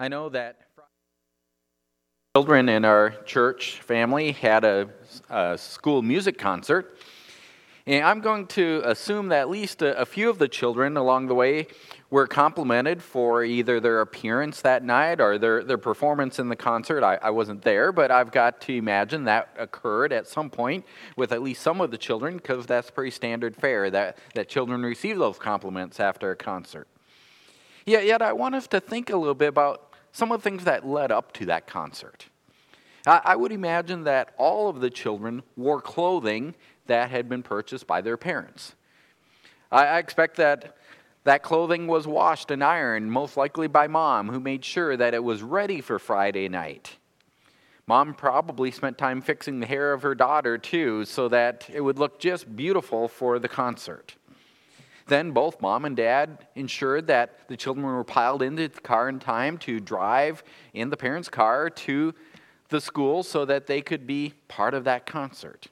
I 0.00 0.08
know 0.08 0.30
that 0.30 0.56
children 2.34 2.70
in 2.70 2.86
our 2.86 3.10
church 3.26 3.82
family 3.82 4.32
had 4.32 4.64
a, 4.64 4.88
a 5.28 5.58
school 5.58 6.00
music 6.00 6.38
concert. 6.38 6.96
And 7.86 8.02
I'm 8.02 8.22
going 8.22 8.46
to 8.46 8.80
assume 8.86 9.28
that 9.28 9.40
at 9.40 9.50
least 9.50 9.82
a, 9.82 10.00
a, 10.00 10.06
few 10.06 10.30
of 10.30 10.38
the 10.38 10.48
children 10.48 10.96
along 10.96 11.26
the 11.26 11.34
way 11.34 11.66
were 12.08 12.26
complimented 12.26 13.02
for 13.02 13.44
either 13.44 13.78
their 13.78 14.00
appearance 14.00 14.62
that 14.62 14.82
night 14.82 15.20
or 15.20 15.36
their, 15.36 15.62
their 15.62 15.76
performance 15.76 16.38
in 16.38 16.48
the 16.48 16.56
concert. 16.56 17.04
I, 17.04 17.16
I 17.16 17.28
wasn't 17.28 17.60
there, 17.60 17.92
but 17.92 18.10
I've 18.10 18.32
got 18.32 18.62
to 18.62 18.72
imagine 18.72 19.24
that 19.24 19.54
occurred 19.58 20.14
at 20.14 20.26
some 20.26 20.48
point 20.48 20.86
with 21.14 21.30
at 21.30 21.42
least 21.42 21.60
some 21.60 21.78
of 21.82 21.90
the 21.90 21.98
children 21.98 22.38
because 22.38 22.64
that's 22.64 22.90
pretty 22.90 23.10
standard 23.10 23.54
fare 23.54 23.90
that, 23.90 24.16
that 24.34 24.48
children 24.48 24.82
receive 24.82 25.18
those 25.18 25.38
compliments 25.38 26.00
after 26.00 26.30
a 26.30 26.36
concert. 26.36 26.88
Yet, 27.84 28.06
yet 28.06 28.22
I 28.22 28.32
want 28.32 28.54
us 28.54 28.66
to 28.68 28.80
think 28.80 29.10
a 29.10 29.16
little 29.16 29.34
bit 29.34 29.48
about 29.48 29.89
some 30.12 30.32
of 30.32 30.42
the 30.42 30.50
things 30.50 30.64
that 30.64 30.86
led 30.86 31.12
up 31.12 31.32
to 31.34 31.46
that 31.46 31.66
concert. 31.66 32.26
I, 33.06 33.34
would 33.34 33.50
imagine 33.50 34.04
that 34.04 34.34
all 34.36 34.68
of 34.68 34.80
the 34.80 34.90
children 34.90 35.42
wore 35.56 35.80
clothing 35.80 36.54
that 36.86 37.10
had 37.10 37.28
been 37.28 37.42
purchased 37.42 37.86
by 37.86 38.02
their 38.02 38.18
parents. 38.18 38.74
I 39.72 39.98
expect 39.98 40.36
that 40.36 40.76
that 41.24 41.42
clothing 41.42 41.86
was 41.86 42.06
washed 42.06 42.50
and 42.50 42.64
ironed, 42.64 43.12
most 43.12 43.36
likely 43.36 43.68
by 43.68 43.86
mom, 43.86 44.28
who 44.28 44.40
made 44.40 44.64
sure 44.64 44.96
that 44.96 45.14
it 45.14 45.22
was 45.22 45.42
ready 45.42 45.80
for 45.80 45.98
Friday 45.98 46.48
night. 46.48 46.96
Mom 47.86 48.14
probably 48.14 48.70
spent 48.70 48.96
time 48.96 49.20
fixing 49.20 49.60
the 49.60 49.66
hair 49.66 49.92
of 49.92 50.02
her 50.02 50.14
daughter, 50.14 50.56
too, 50.56 51.04
so 51.04 51.28
that 51.28 51.68
it 51.72 51.80
would 51.80 51.98
look 51.98 52.18
just 52.18 52.54
beautiful 52.56 53.08
for 53.08 53.38
the 53.38 53.48
concert. 53.48 54.14
Then 55.10 55.32
both 55.32 55.60
mom 55.60 55.86
and 55.86 55.96
dad 55.96 56.46
ensured 56.54 57.08
that 57.08 57.48
the 57.48 57.56
children 57.56 57.84
were 57.84 58.04
piled 58.04 58.42
into 58.42 58.68
the 58.68 58.80
car 58.80 59.08
in 59.08 59.18
time 59.18 59.58
to 59.58 59.80
drive 59.80 60.44
in 60.72 60.88
the 60.88 60.96
parents' 60.96 61.28
car 61.28 61.68
to 61.68 62.14
the 62.68 62.80
school 62.80 63.24
so 63.24 63.44
that 63.44 63.66
they 63.66 63.80
could 63.80 64.06
be 64.06 64.34
part 64.46 64.72
of 64.72 64.84
that 64.84 65.06
concert. 65.06 65.66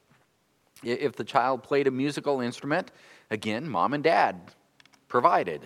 If 0.83 1.15
the 1.15 1.23
child 1.23 1.63
played 1.63 1.87
a 1.87 1.91
musical 1.91 2.41
instrument, 2.41 2.91
again, 3.31 3.69
mom 3.69 3.93
and 3.93 4.03
dad 4.03 4.41
provided. 5.07 5.65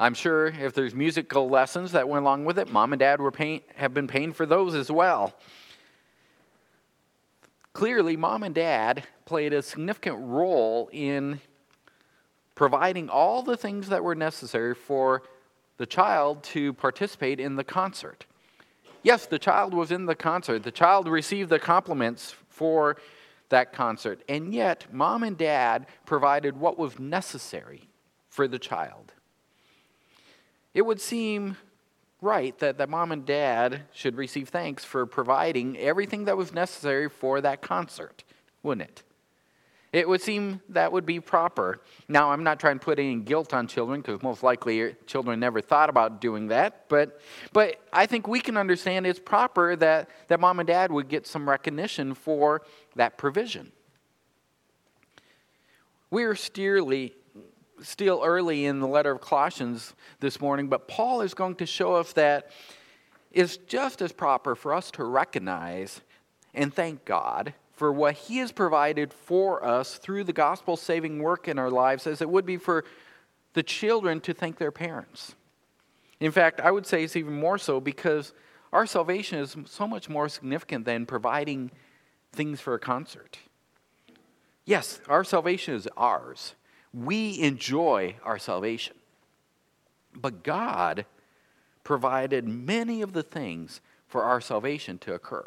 I'm 0.00 0.14
sure 0.14 0.46
if 0.46 0.72
there's 0.72 0.94
musical 0.94 1.50
lessons 1.50 1.92
that 1.92 2.08
went 2.08 2.22
along 2.22 2.46
with 2.46 2.58
it, 2.58 2.72
mom 2.72 2.94
and 2.94 3.00
dad 3.00 3.20
were 3.20 3.32
have 3.74 3.92
been 3.92 4.06
paying 4.06 4.32
for 4.32 4.46
those 4.46 4.74
as 4.74 4.90
well. 4.90 5.34
Clearly, 7.74 8.16
mom 8.16 8.42
and 8.42 8.54
dad 8.54 9.06
played 9.26 9.52
a 9.52 9.60
significant 9.60 10.16
role 10.18 10.88
in 10.92 11.42
providing 12.54 13.08
all 13.08 13.42
the 13.42 13.56
things 13.56 13.88
that 13.88 14.04
were 14.04 14.14
necessary 14.14 14.74
for 14.74 15.22
the 15.76 15.86
child 15.86 16.42
to 16.42 16.72
participate 16.74 17.40
in 17.40 17.56
the 17.56 17.64
concert. 17.64 18.26
Yes, 19.02 19.26
the 19.26 19.38
child 19.38 19.74
was 19.74 19.90
in 19.90 20.06
the 20.06 20.14
concert. 20.14 20.62
The 20.62 20.70
child 20.70 21.08
received 21.08 21.50
the 21.50 21.58
compliments 21.58 22.34
for 22.48 22.96
that 23.50 23.72
concert. 23.72 24.22
And 24.28 24.54
yet, 24.54 24.92
mom 24.92 25.22
and 25.22 25.36
dad 25.36 25.86
provided 26.06 26.56
what 26.56 26.78
was 26.78 26.98
necessary 26.98 27.88
for 28.28 28.48
the 28.48 28.58
child. 28.58 29.12
It 30.72 30.82
would 30.82 31.00
seem 31.00 31.56
right 32.20 32.58
that, 32.58 32.78
that 32.78 32.88
mom 32.88 33.12
and 33.12 33.26
dad 33.26 33.82
should 33.92 34.16
receive 34.16 34.48
thanks 34.48 34.84
for 34.84 35.06
providing 35.06 35.76
everything 35.76 36.24
that 36.24 36.36
was 36.36 36.52
necessary 36.52 37.08
for 37.08 37.40
that 37.40 37.60
concert, 37.60 38.24
wouldn't 38.62 38.88
it? 38.88 39.02
It 39.94 40.08
would 40.08 40.20
seem 40.20 40.60
that 40.70 40.90
would 40.90 41.06
be 41.06 41.20
proper. 41.20 41.80
Now, 42.08 42.32
I'm 42.32 42.42
not 42.42 42.58
trying 42.58 42.80
to 42.80 42.84
put 42.84 42.98
any 42.98 43.14
guilt 43.14 43.54
on 43.54 43.68
children 43.68 44.00
because 44.00 44.20
most 44.24 44.42
likely 44.42 44.96
children 45.06 45.38
never 45.38 45.60
thought 45.60 45.88
about 45.88 46.20
doing 46.20 46.48
that. 46.48 46.88
But, 46.88 47.20
but 47.52 47.80
I 47.92 48.06
think 48.06 48.26
we 48.26 48.40
can 48.40 48.56
understand 48.56 49.06
it's 49.06 49.20
proper 49.20 49.76
that, 49.76 50.10
that 50.26 50.40
mom 50.40 50.58
and 50.58 50.66
dad 50.66 50.90
would 50.90 51.08
get 51.08 51.28
some 51.28 51.48
recognition 51.48 52.12
for 52.12 52.62
that 52.96 53.18
provision. 53.18 53.70
We're 56.10 56.34
still, 56.34 56.92
still 57.80 58.20
early 58.24 58.64
in 58.64 58.80
the 58.80 58.88
letter 58.88 59.12
of 59.12 59.20
Colossians 59.20 59.94
this 60.18 60.40
morning, 60.40 60.66
but 60.66 60.88
Paul 60.88 61.20
is 61.20 61.34
going 61.34 61.54
to 61.54 61.66
show 61.66 61.94
us 61.94 62.12
that 62.14 62.50
it's 63.30 63.58
just 63.58 64.02
as 64.02 64.10
proper 64.10 64.56
for 64.56 64.74
us 64.74 64.90
to 64.90 65.04
recognize 65.04 66.00
and 66.52 66.74
thank 66.74 67.04
God 67.04 67.54
for 67.74 67.92
what 67.92 68.14
He 68.14 68.38
has 68.38 68.52
provided 68.52 69.12
for 69.12 69.64
us 69.64 69.98
through 69.98 70.24
the 70.24 70.32
gospel 70.32 70.76
saving 70.76 71.18
work 71.18 71.48
in 71.48 71.58
our 71.58 71.70
lives 71.70 72.06
as 72.06 72.20
it 72.20 72.30
would 72.30 72.46
be 72.46 72.56
for 72.56 72.84
the 73.54 73.62
children 73.62 74.20
to 74.20 74.34
thank 74.34 74.58
their 74.58 74.72
parents. 74.72 75.34
In 76.20 76.30
fact, 76.30 76.60
I 76.60 76.70
would 76.70 76.86
say 76.86 77.02
it's 77.02 77.16
even 77.16 77.38
more 77.38 77.58
so 77.58 77.80
because 77.80 78.32
our 78.72 78.86
salvation 78.86 79.38
is 79.38 79.56
so 79.66 79.86
much 79.86 80.08
more 80.08 80.28
significant 80.28 80.84
than 80.84 81.06
providing 81.06 81.70
things 82.32 82.60
for 82.60 82.74
a 82.74 82.78
concert. 82.78 83.38
Yes, 84.64 85.00
our 85.08 85.24
salvation 85.24 85.74
is 85.74 85.88
ours. 85.96 86.54
We 86.92 87.40
enjoy 87.40 88.16
our 88.24 88.38
salvation. 88.38 88.96
But 90.14 90.42
God 90.42 91.06
provided 91.82 92.46
many 92.46 93.02
of 93.02 93.12
the 93.12 93.22
things 93.22 93.80
for 94.06 94.22
our 94.22 94.40
salvation 94.40 94.98
to 94.98 95.14
occur. 95.14 95.44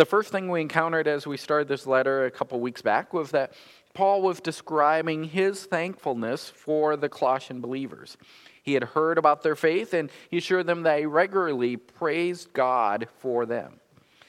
The 0.00 0.06
first 0.06 0.32
thing 0.32 0.48
we 0.48 0.62
encountered 0.62 1.06
as 1.06 1.26
we 1.26 1.36
started 1.36 1.68
this 1.68 1.86
letter 1.86 2.24
a 2.24 2.30
couple 2.30 2.58
weeks 2.58 2.80
back 2.80 3.12
was 3.12 3.32
that 3.32 3.52
Paul 3.92 4.22
was 4.22 4.40
describing 4.40 5.24
his 5.24 5.66
thankfulness 5.66 6.48
for 6.48 6.96
the 6.96 7.10
Colossian 7.10 7.60
believers. 7.60 8.16
He 8.62 8.72
had 8.72 8.82
heard 8.82 9.18
about 9.18 9.42
their 9.42 9.56
faith 9.56 9.92
and 9.92 10.10
he 10.30 10.38
assured 10.38 10.66
them 10.66 10.84
that 10.84 11.00
he 11.00 11.04
regularly 11.04 11.76
praised 11.76 12.50
God 12.54 13.08
for 13.18 13.44
them. 13.44 13.78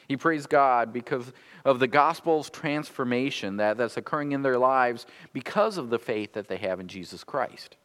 He 0.10 0.18
praised 0.18 0.50
God 0.50 0.92
because 0.92 1.32
of 1.64 1.80
the 1.80 1.88
gospel's 1.88 2.50
transformation 2.50 3.56
that, 3.56 3.78
that's 3.78 3.96
occurring 3.96 4.34
in 4.34 4.42
their 4.42 4.58
lives 4.58 5.06
because 5.32 5.78
of 5.78 5.90
the 5.90 6.00
faith 6.00 6.34
that 6.34 6.50
they 6.50 6.58
have 6.58 6.82
in 6.82 6.90
Jesus 6.90 7.24
Christ. 7.24 7.78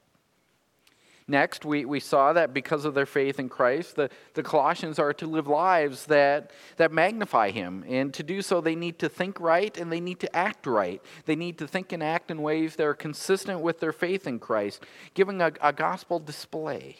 Next, 1.28 1.64
we, 1.64 1.84
we 1.84 1.98
saw 1.98 2.32
that 2.34 2.54
because 2.54 2.84
of 2.84 2.94
their 2.94 3.06
faith 3.06 3.41
in 3.41 3.48
Christ, 3.48 3.97
the, 3.97 4.10
the 4.34 4.44
Colossians 4.44 5.00
are 5.00 5.12
to 5.14 5.26
live 5.26 5.48
lives 5.48 6.06
that, 6.06 6.53
that 6.76 6.92
magnify 6.92 7.50
Him. 7.50 7.84
And 7.88 8.14
to 8.14 8.22
do 8.22 8.42
so, 8.42 8.60
they 8.60 8.76
need 8.76 9.00
to 9.00 9.09
think 9.09 9.41
right 9.41 9.76
and 9.76 9.91
they 9.91 9.98
need 9.98 10.20
to 10.20 10.36
act 10.36 10.66
right. 10.66 11.03
They 11.25 11.34
need 11.34 11.59
to 11.59 11.66
think 11.66 11.92
and 11.92 12.03
act 12.03 12.31
in 12.31 12.42
ways 12.42 12.76
that 12.76 12.86
are 12.86 12.94
consistent 12.94 13.60
with 13.60 13.81
their 13.81 13.92
faith 13.92 14.28
in 14.28 14.38
Christ, 14.38 14.84
giving 15.15 15.42
a, 15.42 15.53
a 15.60 15.72
gospel 15.72 16.20
display. 16.20 16.98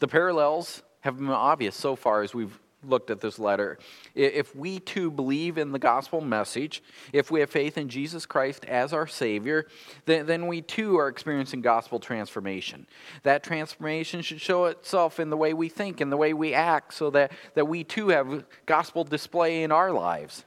The 0.00 0.08
parallels 0.08 0.82
have 1.02 1.18
been 1.18 1.28
obvious 1.28 1.76
so 1.76 1.94
far 1.94 2.22
as 2.22 2.34
we've 2.34 2.58
looked 2.82 3.10
at 3.10 3.20
this 3.20 3.38
letter. 3.38 3.78
If 4.14 4.54
we 4.56 4.80
too 4.80 5.10
believe 5.10 5.58
in 5.58 5.72
the 5.72 5.78
gospel 5.78 6.20
message, 6.20 6.82
if 7.12 7.30
we 7.30 7.40
have 7.40 7.50
faith 7.50 7.76
in 7.76 7.88
Jesus 7.88 8.26
Christ 8.26 8.64
as 8.64 8.92
our 8.92 9.06
Savior, 9.06 9.66
then, 10.06 10.26
then 10.26 10.46
we 10.46 10.62
too 10.62 10.98
are 10.98 11.08
experiencing 11.08 11.60
gospel 11.60 12.00
transformation. 12.00 12.86
That 13.22 13.42
transformation 13.42 14.22
should 14.22 14.40
show 14.40 14.66
itself 14.66 15.20
in 15.20 15.30
the 15.30 15.36
way 15.36 15.54
we 15.54 15.68
think, 15.68 16.00
in 16.00 16.10
the 16.10 16.16
way 16.16 16.32
we 16.32 16.54
act, 16.54 16.94
so 16.94 17.10
that, 17.10 17.32
that 17.54 17.66
we 17.66 17.84
too 17.84 18.08
have 18.08 18.44
gospel 18.66 19.04
display 19.04 19.62
in 19.62 19.72
our 19.72 19.92
lives. 19.92 20.44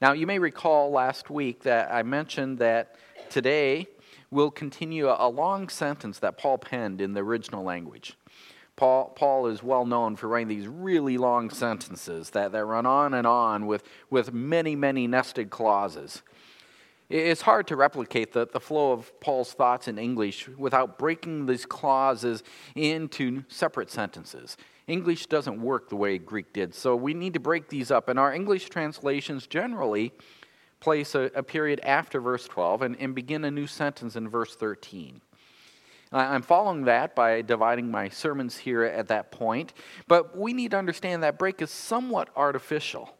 Now, 0.00 0.12
you 0.12 0.26
may 0.26 0.38
recall 0.38 0.90
last 0.90 1.28
week 1.28 1.64
that 1.64 1.92
I 1.92 2.02
mentioned 2.02 2.58
that 2.58 2.96
today 3.28 3.86
we'll 4.30 4.50
continue 4.50 5.10
a 5.10 5.28
long 5.28 5.68
sentence 5.68 6.18
that 6.20 6.38
Paul 6.38 6.56
penned 6.56 7.00
in 7.00 7.12
the 7.12 7.20
original 7.20 7.64
language. 7.64 8.16
Paul, 8.80 9.12
Paul 9.14 9.48
is 9.48 9.62
well 9.62 9.84
known 9.84 10.16
for 10.16 10.26
writing 10.26 10.48
these 10.48 10.66
really 10.66 11.18
long 11.18 11.50
sentences 11.50 12.30
that, 12.30 12.52
that 12.52 12.64
run 12.64 12.86
on 12.86 13.12
and 13.12 13.26
on 13.26 13.66
with, 13.66 13.84
with 14.08 14.32
many, 14.32 14.74
many 14.74 15.06
nested 15.06 15.50
clauses. 15.50 16.22
It's 17.10 17.42
hard 17.42 17.66
to 17.66 17.76
replicate 17.76 18.32
the, 18.32 18.46
the 18.50 18.58
flow 18.58 18.92
of 18.92 19.20
Paul's 19.20 19.52
thoughts 19.52 19.86
in 19.86 19.98
English 19.98 20.48
without 20.56 20.98
breaking 20.98 21.44
these 21.44 21.66
clauses 21.66 22.42
into 22.74 23.44
separate 23.48 23.90
sentences. 23.90 24.56
English 24.86 25.26
doesn't 25.26 25.60
work 25.60 25.90
the 25.90 25.96
way 25.96 26.16
Greek 26.16 26.54
did, 26.54 26.74
so 26.74 26.96
we 26.96 27.12
need 27.12 27.34
to 27.34 27.40
break 27.40 27.68
these 27.68 27.90
up. 27.90 28.08
And 28.08 28.18
our 28.18 28.32
English 28.32 28.70
translations 28.70 29.46
generally 29.46 30.10
place 30.80 31.14
a, 31.14 31.30
a 31.34 31.42
period 31.42 31.80
after 31.80 32.18
verse 32.18 32.48
12 32.48 32.80
and, 32.80 32.96
and 32.98 33.14
begin 33.14 33.44
a 33.44 33.50
new 33.50 33.66
sentence 33.66 34.16
in 34.16 34.26
verse 34.26 34.56
13. 34.56 35.20
I'm 36.12 36.42
following 36.42 36.84
that 36.84 37.14
by 37.14 37.40
dividing 37.42 37.90
my 37.90 38.08
sermons 38.08 38.56
here 38.56 38.82
at 38.82 39.08
that 39.08 39.30
point, 39.30 39.72
but 40.08 40.36
we 40.36 40.52
need 40.52 40.72
to 40.72 40.76
understand 40.76 41.22
that 41.22 41.38
break 41.38 41.62
is 41.62 41.70
somewhat 41.70 42.30
artificial. 42.34 43.16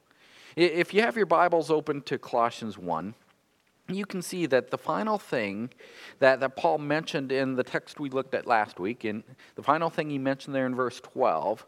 If 0.56 0.92
you 0.92 1.02
have 1.02 1.16
your 1.16 1.26
Bibles 1.26 1.70
open 1.70 2.02
to 2.02 2.18
Colossians 2.18 2.76
1, 2.76 3.14
you 3.88 4.06
can 4.06 4.22
see 4.22 4.46
that 4.46 4.70
the 4.70 4.78
final 4.78 5.18
thing 5.18 5.70
that, 6.18 6.40
that 6.40 6.56
Paul 6.56 6.78
mentioned 6.78 7.30
in 7.30 7.54
the 7.54 7.62
text 7.62 8.00
we 8.00 8.10
looked 8.10 8.34
at 8.34 8.46
last 8.46 8.80
week, 8.80 9.04
and 9.04 9.22
the 9.54 9.62
final 9.62 9.90
thing 9.90 10.10
he 10.10 10.18
mentioned 10.18 10.54
there 10.54 10.66
in 10.66 10.74
verse 10.74 11.00
12, 11.00 11.66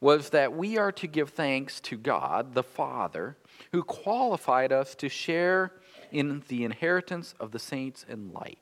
was 0.00 0.30
that 0.30 0.52
we 0.52 0.78
are 0.78 0.92
to 0.92 1.06
give 1.06 1.30
thanks 1.30 1.80
to 1.80 1.96
God, 1.96 2.54
the 2.54 2.62
Father, 2.62 3.36
who 3.72 3.82
qualified 3.82 4.72
us 4.72 4.94
to 4.96 5.08
share 5.08 5.72
in 6.10 6.42
the 6.48 6.64
inheritance 6.64 7.34
of 7.38 7.52
the 7.52 7.58
saints 7.58 8.04
in 8.08 8.32
light. 8.32 8.58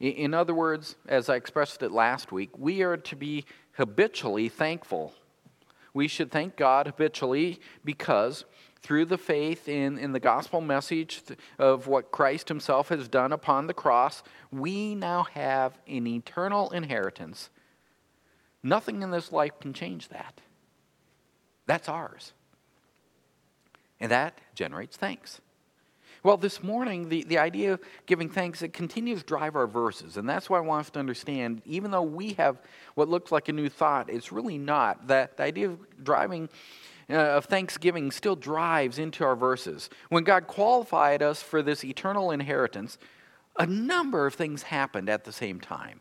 In 0.00 0.32
other 0.32 0.54
words, 0.54 0.96
as 1.06 1.28
I 1.28 1.36
expressed 1.36 1.82
it 1.82 1.92
last 1.92 2.32
week, 2.32 2.50
we 2.58 2.82
are 2.82 2.96
to 2.96 3.16
be 3.16 3.44
habitually 3.72 4.48
thankful. 4.48 5.12
We 5.92 6.08
should 6.08 6.30
thank 6.30 6.56
God 6.56 6.86
habitually 6.86 7.60
because 7.84 8.46
through 8.82 9.04
the 9.04 9.18
faith 9.18 9.68
in, 9.68 9.98
in 9.98 10.12
the 10.12 10.20
gospel 10.20 10.62
message 10.62 11.22
of 11.58 11.86
what 11.86 12.10
Christ 12.10 12.48
Himself 12.48 12.88
has 12.88 13.08
done 13.08 13.32
upon 13.32 13.66
the 13.66 13.74
cross, 13.74 14.22
we 14.50 14.94
now 14.94 15.24
have 15.34 15.78
an 15.86 16.06
eternal 16.06 16.70
inheritance. 16.70 17.50
Nothing 18.62 19.02
in 19.02 19.10
this 19.10 19.32
life 19.32 19.58
can 19.60 19.74
change 19.74 20.08
that. 20.08 20.40
That's 21.66 21.90
ours. 21.90 22.32
And 24.00 24.10
that 24.10 24.38
generates 24.54 24.96
thanks. 24.96 25.42
Well, 26.22 26.36
this 26.36 26.62
morning, 26.62 27.08
the, 27.08 27.24
the 27.24 27.38
idea 27.38 27.72
of 27.72 27.80
giving 28.04 28.28
thanks, 28.28 28.60
it 28.60 28.74
continues 28.74 29.20
to 29.20 29.26
drive 29.26 29.56
our 29.56 29.66
verses. 29.66 30.18
And 30.18 30.28
that's 30.28 30.50
why 30.50 30.58
I 30.58 30.60
want 30.60 30.86
us 30.86 30.90
to 30.90 30.98
understand, 30.98 31.62
even 31.64 31.90
though 31.90 32.02
we 32.02 32.34
have 32.34 32.58
what 32.94 33.08
looks 33.08 33.32
like 33.32 33.48
a 33.48 33.52
new 33.52 33.70
thought, 33.70 34.10
it's 34.10 34.30
really 34.30 34.58
not. 34.58 35.06
That 35.06 35.38
the 35.38 35.44
idea 35.44 35.70
of 35.70 36.04
driving 36.04 36.50
uh, 37.08 37.14
of 37.14 37.46
thanksgiving 37.46 38.10
still 38.10 38.36
drives 38.36 38.98
into 38.98 39.24
our 39.24 39.34
verses. 39.34 39.90
When 40.10 40.22
God 40.22 40.46
qualified 40.46 41.22
us 41.22 41.42
for 41.42 41.62
this 41.62 41.84
eternal 41.84 42.30
inheritance, 42.30 42.98
a 43.58 43.66
number 43.66 44.26
of 44.26 44.34
things 44.34 44.62
happened 44.62 45.08
at 45.08 45.24
the 45.24 45.32
same 45.32 45.58
time. 45.58 46.00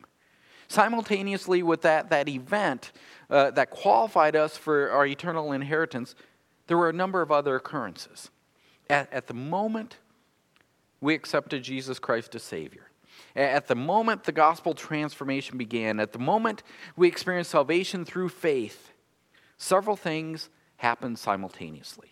Simultaneously 0.68 1.64
with 1.64 1.82
that, 1.82 2.12
that 2.12 2.30
event 2.30 2.92
uh, 3.30 3.50
that 3.52 3.72
qualified 3.72 4.36
us 4.36 4.56
for 4.56 4.92
our 4.92 5.06
eternal 5.06 5.52
inheritance, 5.52 6.14
there 6.68 6.78
were 6.78 6.90
a 6.90 6.94
number 6.94 7.24
of 7.24 7.32
other 7.32 7.56
occurrences. 7.56 8.30
At, 8.88 9.12
at 9.12 9.28
the 9.28 9.34
moment 9.34 9.98
we 11.02 11.14
accepted 11.14 11.64
Jesus 11.64 12.00
Christ 12.00 12.36
as 12.36 12.44
Savior. 12.44 12.90
At 13.36 13.68
the 13.68 13.76
moment 13.76 14.24
the 14.24 14.32
gospel 14.32 14.74
transformation 14.74 15.58
began, 15.58 16.00
at 16.00 16.14
the 16.14 16.20
moment 16.20 16.64
we 16.96 17.08
experienced 17.08 17.52
salvation 17.52 18.06
through 18.06 18.30
faith, 18.30 18.92
several 19.58 19.96
things 19.96 20.50
happened 20.78 21.20
simultaneously. 21.20 22.10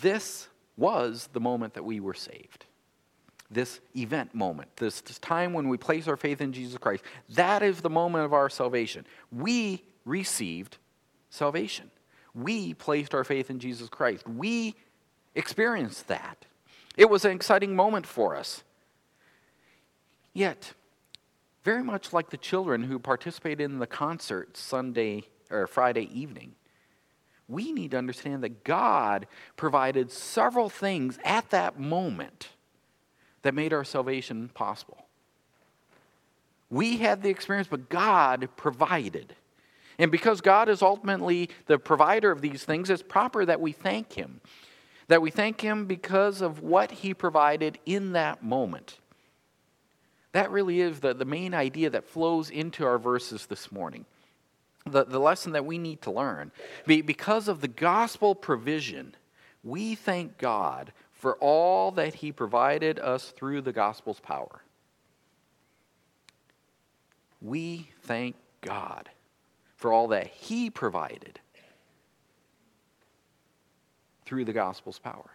This 0.00 0.48
was 0.76 1.28
the 1.32 1.40
moment 1.40 1.74
that 1.74 1.84
we 1.84 2.00
were 2.00 2.14
saved. 2.14 2.66
This 3.50 3.80
event 3.96 4.34
moment, 4.34 4.76
this, 4.76 5.00
this 5.02 5.18
time 5.18 5.52
when 5.52 5.68
we 5.68 5.76
place 5.76 6.08
our 6.08 6.16
faith 6.16 6.40
in 6.40 6.52
Jesus 6.52 6.78
Christ, 6.78 7.04
that 7.30 7.62
is 7.62 7.80
the 7.80 7.90
moment 7.90 8.24
of 8.24 8.32
our 8.32 8.48
salvation. 8.48 9.06
We 9.30 9.84
received 10.04 10.78
salvation. 11.30 11.90
We 12.34 12.74
placed 12.74 13.14
our 13.14 13.24
faith 13.24 13.50
in 13.50 13.58
Jesus 13.58 13.88
Christ. 13.88 14.28
We 14.28 14.74
experienced 15.34 16.08
that. 16.08 16.46
It 16.96 17.10
was 17.10 17.24
an 17.24 17.32
exciting 17.32 17.74
moment 17.74 18.06
for 18.06 18.36
us. 18.36 18.62
Yet, 20.32 20.74
very 21.62 21.82
much 21.82 22.12
like 22.12 22.30
the 22.30 22.36
children 22.36 22.84
who 22.84 22.98
participated 22.98 23.70
in 23.70 23.78
the 23.78 23.86
concert 23.86 24.56
Sunday 24.56 25.24
or 25.50 25.66
Friday 25.66 26.08
evening, 26.12 26.52
we 27.48 27.72
need 27.72 27.92
to 27.92 27.98
understand 27.98 28.42
that 28.42 28.64
God 28.64 29.26
provided 29.56 30.10
several 30.10 30.68
things 30.68 31.18
at 31.24 31.50
that 31.50 31.78
moment 31.78 32.50
that 33.42 33.54
made 33.54 33.72
our 33.72 33.84
salvation 33.84 34.48
possible. 34.54 35.06
We 36.70 36.96
had 36.96 37.22
the 37.22 37.28
experience, 37.28 37.68
but 37.68 37.88
God 37.88 38.48
provided. 38.56 39.34
And 39.98 40.10
because 40.10 40.40
God 40.40 40.68
is 40.68 40.82
ultimately 40.82 41.50
the 41.66 41.78
provider 41.78 42.30
of 42.30 42.40
these 42.40 42.64
things, 42.64 42.90
it's 42.90 43.02
proper 43.02 43.44
that 43.44 43.60
we 43.60 43.72
thank 43.72 44.14
Him. 44.14 44.40
That 45.08 45.22
we 45.22 45.30
thank 45.30 45.60
Him 45.60 45.86
because 45.86 46.40
of 46.40 46.62
what 46.62 46.90
He 46.90 47.14
provided 47.14 47.78
in 47.84 48.12
that 48.12 48.42
moment. 48.42 48.98
That 50.32 50.50
really 50.50 50.80
is 50.80 51.00
the, 51.00 51.14
the 51.14 51.24
main 51.24 51.54
idea 51.54 51.90
that 51.90 52.04
flows 52.04 52.50
into 52.50 52.84
our 52.84 52.98
verses 52.98 53.46
this 53.46 53.70
morning. 53.70 54.04
The, 54.86 55.04
the 55.04 55.20
lesson 55.20 55.52
that 55.52 55.64
we 55.64 55.78
need 55.78 56.02
to 56.02 56.10
learn. 56.10 56.50
Be, 56.86 57.02
because 57.02 57.48
of 57.48 57.60
the 57.60 57.68
gospel 57.68 58.34
provision, 58.34 59.14
we 59.62 59.94
thank 59.94 60.38
God 60.38 60.92
for 61.12 61.36
all 61.36 61.90
that 61.92 62.14
He 62.14 62.32
provided 62.32 62.98
us 62.98 63.30
through 63.30 63.62
the 63.62 63.72
gospel's 63.72 64.20
power. 64.20 64.62
We 67.40 67.90
thank 68.02 68.36
God 68.60 69.08
for 69.76 69.92
all 69.92 70.08
that 70.08 70.26
He 70.26 70.68
provided 70.68 71.40
through 74.24 74.44
the 74.44 74.52
gospel's 74.52 74.98
power. 74.98 75.30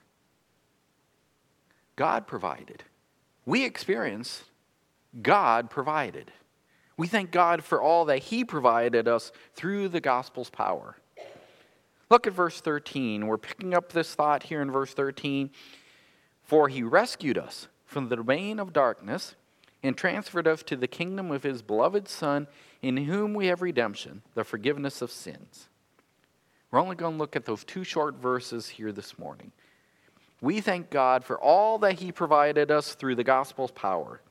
God 1.95 2.27
provided. 2.27 2.83
We 3.45 3.65
experience 3.65 4.43
God 5.21 5.69
provided. 5.69 6.31
We 6.97 7.07
thank 7.07 7.31
God 7.31 7.63
for 7.63 7.81
all 7.81 8.05
that 8.05 8.19
He 8.19 8.43
provided 8.43 9.07
us 9.07 9.31
through 9.55 9.89
the 9.89 10.01
gospel's 10.01 10.49
power. 10.49 10.97
Look 12.09 12.27
at 12.27 12.33
verse 12.33 12.59
13. 12.59 13.27
We're 13.27 13.37
picking 13.37 13.73
up 13.73 13.91
this 13.91 14.15
thought 14.15 14.43
here 14.43 14.61
in 14.61 14.71
verse 14.71 14.93
13. 14.93 15.49
For 16.43 16.67
He 16.67 16.83
rescued 16.83 17.37
us 17.37 17.67
from 17.85 18.09
the 18.09 18.17
domain 18.17 18.59
of 18.59 18.73
darkness 18.73 19.35
and 19.81 19.95
transferred 19.95 20.47
us 20.47 20.61
to 20.63 20.75
the 20.75 20.87
kingdom 20.87 21.31
of 21.31 21.43
His 21.43 21.61
beloved 21.61 22.07
Son, 22.07 22.47
in 22.81 22.97
whom 22.97 23.33
we 23.33 23.47
have 23.47 23.61
redemption, 23.61 24.21
the 24.35 24.43
forgiveness 24.43 25.01
of 25.01 25.11
sins. 25.11 25.68
We're 26.71 26.79
only 26.79 26.95
going 26.95 27.13
to 27.13 27.19
look 27.19 27.35
at 27.35 27.45
those 27.45 27.63
two 27.63 27.83
short 27.83 28.15
verses 28.15 28.67
here 28.67 28.91
this 28.91 29.17
morning. 29.17 29.51
We 30.41 30.61
thank 30.61 30.89
God 30.89 31.23
for 31.23 31.39
all 31.39 31.79
that 31.79 31.99
He 31.99 32.11
provided 32.11 32.71
us 32.71 32.93
through 32.93 33.15
the 33.15 33.23
gospel's 33.23 33.71
power. 33.71 34.21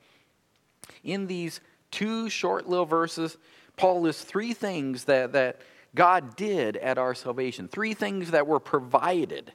In 1.03 1.27
these 1.27 1.59
two 1.91 2.29
short 2.29 2.67
little 2.67 2.85
verses, 2.85 3.37
Paul 3.75 4.01
lists 4.01 4.23
three 4.23 4.53
things 4.53 5.03
that, 5.05 5.33
that 5.33 5.61
God 5.93 6.35
did 6.35 6.77
at 6.77 6.97
our 6.97 7.13
salvation, 7.13 7.67
three 7.67 7.93
things 7.93 8.31
that 8.31 8.47
were 8.47 8.59
provided 8.59 9.51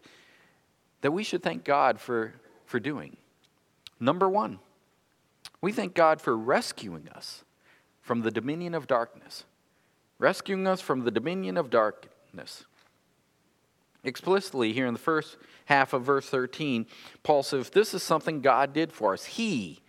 that 1.00 1.12
we 1.12 1.25
should 1.25 1.42
thank 1.42 1.64
God 1.64 2.00
for, 2.00 2.34
for 2.66 2.78
doing. 2.78 3.16
Number 3.98 4.28
one, 4.28 4.58
we 5.60 5.72
thank 5.72 5.94
God 5.94 6.20
for 6.20 6.36
rescuing 6.36 7.08
us 7.08 7.44
from 8.00 8.22
the 8.22 8.31
dominion 8.31 8.75
of 8.75 8.86
darkness. 8.86 9.44
Rescuing 10.19 10.66
us 10.66 10.81
from 10.81 11.04
the 11.04 11.10
dominion 11.10 11.56
of 11.56 11.70
darkness 11.70 12.64
explicitly 14.04 14.72
here 14.72 14.86
in 14.86 14.94
the 14.94 15.00
first 15.00 15.36
half 15.66 15.92
of 15.92 16.02
verse 16.02 16.28
13, 16.28 16.86
Paul 17.22 17.42
says, 17.42 17.70
This 17.70 17.94
is 17.94 18.02
something 18.02 18.40
God 18.40 18.72
did 18.72 18.92
for 18.92 19.14
us. 19.14 19.24
He, 19.24 19.80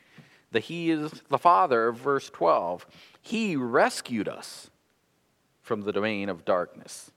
the 0.51 0.59
He 0.59 0.91
is 0.91 1.11
the 1.29 1.37
Father 1.37 1.87
of 1.87 1.97
verse 1.97 2.29
12, 2.29 2.85
He 3.21 3.55
rescued 3.55 4.27
us 4.27 4.69
from 5.61 5.81
the 5.81 5.91
domain 5.91 6.29
of 6.29 6.45
darkness. 6.45 7.11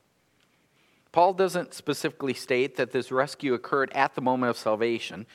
Paul 1.12 1.32
doesn't 1.32 1.74
specifically 1.74 2.34
state 2.34 2.76
that 2.76 2.92
this 2.92 3.10
rescue 3.10 3.54
occurred 3.54 3.90
at 3.92 4.14
the 4.14 4.20
moment 4.20 4.50
of 4.50 4.56
salvation, 4.56 5.26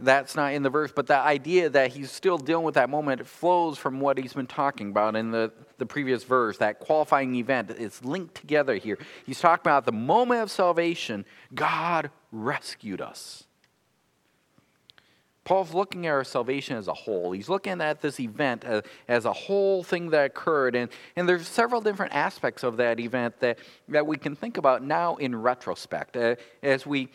that's 0.00 0.34
not 0.34 0.52
in 0.52 0.62
the 0.62 0.70
verse, 0.70 0.92
but 0.94 1.06
the 1.06 1.16
idea 1.16 1.68
that 1.70 1.92
he's 1.92 2.10
still 2.10 2.38
dealing 2.38 2.64
with 2.64 2.74
that 2.74 2.90
moment 2.90 3.26
flows 3.26 3.78
from 3.78 4.00
what 4.00 4.18
he's 4.18 4.32
been 4.32 4.46
talking 4.46 4.90
about 4.90 5.14
in 5.14 5.30
the, 5.30 5.52
the 5.78 5.86
previous 5.86 6.24
verse, 6.24 6.58
that 6.58 6.80
qualifying 6.80 7.34
event. 7.34 7.70
It's 7.70 8.04
linked 8.04 8.34
together 8.34 8.76
here. 8.76 8.98
He's 9.26 9.40
talking 9.40 9.62
about 9.62 9.86
the 9.86 9.92
moment 9.92 10.42
of 10.42 10.50
salvation, 10.50 11.24
God 11.54 12.10
rescued 12.32 13.00
us. 13.00 13.44
Paul's 15.44 15.74
looking 15.74 16.06
at 16.06 16.10
our 16.10 16.24
salvation 16.24 16.76
as 16.76 16.88
a 16.88 16.94
whole. 16.94 17.32
He's 17.32 17.50
looking 17.50 17.80
at 17.82 18.00
this 18.00 18.18
event 18.18 18.64
as, 18.64 18.82
as, 19.06 19.24
a 19.26 19.32
whole 19.32 19.82
thing 19.82 20.08
that 20.10 20.24
occurred. 20.24 20.74
And, 20.74 20.88
and 21.16 21.28
there's 21.28 21.46
several 21.46 21.82
different 21.82 22.14
aspects 22.14 22.62
of 22.62 22.78
that 22.78 22.98
event 22.98 23.40
that, 23.40 23.58
that 23.88 24.06
we 24.06 24.16
can 24.16 24.34
think 24.34 24.56
about 24.56 24.82
now 24.82 25.16
in 25.16 25.36
retrospect. 25.36 26.16
Uh, 26.16 26.36
as 26.62 26.86
we 26.86 27.10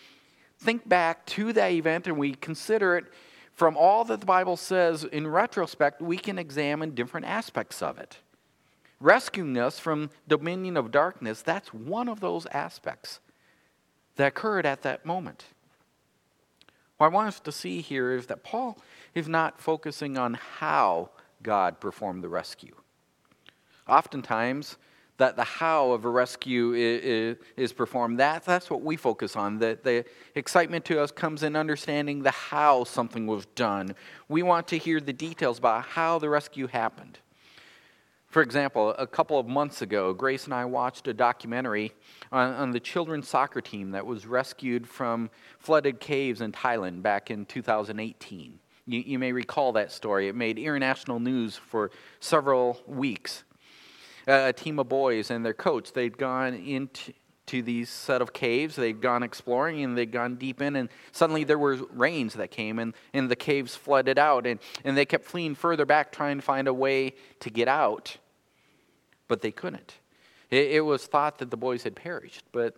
think 0.59 0.87
back 0.87 1.25
to 1.25 1.53
that 1.53 1.71
event 1.71 2.05
and 2.05 2.17
we 2.17 2.35
consider 2.35 2.97
it 2.97 3.05
from 3.53 3.75
all 3.75 4.05
that 4.05 4.19
the 4.19 4.25
Bible 4.25 4.57
says 4.57 5.03
in 5.03 5.27
retrospect, 5.27 6.01
we 6.01 6.17
can 6.17 6.37
examine 6.37 6.91
different 6.91 7.25
aspects 7.25 7.81
of 7.81 7.97
it. 7.97 8.17
Rescuing 8.99 9.57
us 9.57 9.79
from 9.79 10.09
dominion 10.27 10.75
of 10.75 10.91
darkness, 10.91 11.41
that's 11.41 11.73
one 11.73 12.09
of 12.09 12.19
those 12.19 12.45
aspects 12.47 13.19
that 14.17 14.27
occurred 14.27 14.65
at 14.65 14.81
that 14.81 15.05
moment. 15.05 15.45
What 16.97 17.07
I 17.07 17.09
want 17.09 17.29
us 17.29 17.39
to 17.41 17.51
see 17.51 17.79
here 17.79 18.11
is 18.11 18.27
that 18.27 18.43
Paul 18.43 18.77
is 19.15 19.29
not 19.29 19.61
focusing 19.61 20.17
on 20.17 20.33
how 20.33 21.11
God 21.41 21.79
performed 21.79 22.23
the 22.23 22.29
rescue. 22.29 22.75
Oftentimes, 23.87 24.77
that 25.19 25.35
the 25.35 25.43
how 25.43 25.91
of 25.91 26.05
a 26.05 26.09
rescue 26.09 26.73
is, 26.73 27.73
performed. 27.73 28.19
That, 28.19 28.43
that's 28.45 28.69
what 28.69 28.81
we 28.81 28.95
focus 28.95 29.35
on. 29.35 29.59
The, 29.59 29.77
the 29.83 30.05
excitement 30.33 30.85
to 30.85 31.01
us 31.01 31.11
comes 31.11 31.43
in 31.43 31.55
understanding 31.55 32.23
the 32.23 32.31
how 32.31 32.85
something 32.85 33.27
was 33.27 33.45
done. 33.47 33.95
We 34.29 34.43
want 34.43 34.69
to 34.69 34.77
hear 34.77 34.99
the 34.99 35.13
details 35.13 35.59
about 35.59 35.85
how 35.85 36.19
the 36.19 36.29
rescue 36.29 36.67
happened. 36.67 37.19
For 38.29 38.43
example, 38.43 38.91
a 38.91 39.07
couple 39.07 39.39
of 39.39 39.47
months 39.47 39.81
ago, 39.81 40.13
Grace 40.13 40.45
and 40.45 40.53
I 40.53 40.63
watched 40.65 41.07
a 41.07 41.15
documentary 41.15 41.93
on, 42.31 42.53
on 42.53 42.71
the 42.71 42.79
children's 42.79 43.27
soccer 43.27 43.59
team 43.59 43.91
that 43.91 44.05
was 44.05 44.27
rescued 44.27 44.87
from 44.87 45.31
flooded 45.57 45.99
caves 45.99 46.41
in 46.41 46.51
Thailand 46.51 47.01
back 47.01 47.31
in 47.31 47.47
2018. 47.47 48.59
You, 48.85 48.99
you 48.99 49.17
may 49.17 49.31
recall 49.31 49.71
that 49.73 49.91
story. 49.91 50.27
It 50.27 50.35
made 50.35 50.59
international 50.59 51.19
news 51.19 51.55
for 51.55 51.89
several 52.19 52.79
weeks. 52.85 53.43
Uh, 54.27 54.45
a 54.49 54.53
team 54.53 54.77
of 54.77 54.87
boys 54.87 55.31
and 55.31 55.43
their 55.43 55.55
coach, 55.55 55.93
they'd 55.93 56.15
gone 56.15 56.53
into 56.53 57.13
to 57.49 57.63
these 57.63 57.89
set 57.89 58.21
of 58.21 58.31
caves. 58.31 58.75
They'd 58.75 59.01
gone 59.01 59.23
exploring 59.23 59.83
and 59.83 59.97
they'd 59.97 60.11
gone 60.11 60.35
deep 60.35 60.61
in, 60.61 60.75
and 60.75 60.89
suddenly 61.11 61.43
there 61.43 61.57
were 61.57 61.77
rains 61.91 62.35
that 62.35 62.51
came, 62.51 62.77
and, 62.77 62.93
and 63.13 63.29
the 63.29 63.35
caves 63.35 63.75
flooded 63.75 64.19
out, 64.19 64.45
and, 64.45 64.59
and 64.83 64.95
they 64.95 65.05
kept 65.05 65.25
fleeing 65.25 65.55
further 65.55 65.85
back, 65.85 66.11
trying 66.11 66.37
to 66.37 66.43
find 66.43 66.67
a 66.67 66.73
way 66.73 67.13
to 67.39 67.49
get 67.49 67.67
out, 67.67 68.17
but 69.27 69.41
they 69.41 69.51
couldn't. 69.51 69.95
It, 70.51 70.71
it 70.71 70.81
was 70.81 71.07
thought 71.07 71.39
that 71.39 71.49
the 71.49 71.57
boys 71.57 71.83
had 71.83 71.95
perished, 71.95 72.43
but 72.51 72.75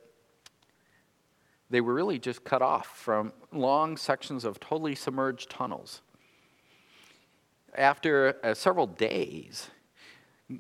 they 1.70 1.82
were 1.82 1.94
really 1.94 2.20
just 2.20 2.44
cut 2.44 2.62
off 2.62 2.88
from 2.88 3.34
long 3.52 3.98
sections 3.98 4.46
of 4.46 4.60
totally 4.60 4.96
submerged 4.96 5.50
tunnels. 5.50 6.02
After 7.76 8.38
uh, 8.44 8.54
several 8.54 8.88
days, 8.88 9.70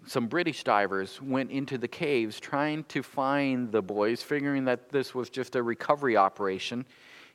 some 0.05 0.27
British 0.27 0.63
divers 0.63 1.21
went 1.21 1.51
into 1.51 1.77
the 1.77 1.87
caves 1.87 2.39
trying 2.39 2.83
to 2.85 3.03
find 3.03 3.71
the 3.71 3.81
boys, 3.81 4.21
figuring 4.21 4.65
that 4.65 4.89
this 4.89 5.13
was 5.15 5.29
just 5.29 5.55
a 5.55 5.63
recovery 5.63 6.17
operation. 6.17 6.85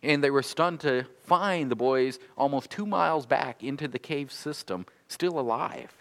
And 0.02 0.22
they 0.22 0.30
were 0.30 0.42
stunned 0.42 0.80
to 0.80 1.04
find 1.24 1.70
the 1.70 1.76
boys 1.76 2.18
almost 2.36 2.70
two 2.70 2.86
miles 2.86 3.26
back 3.26 3.64
into 3.64 3.88
the 3.88 3.98
cave 3.98 4.30
system, 4.30 4.86
still 5.08 5.38
alive. 5.38 5.92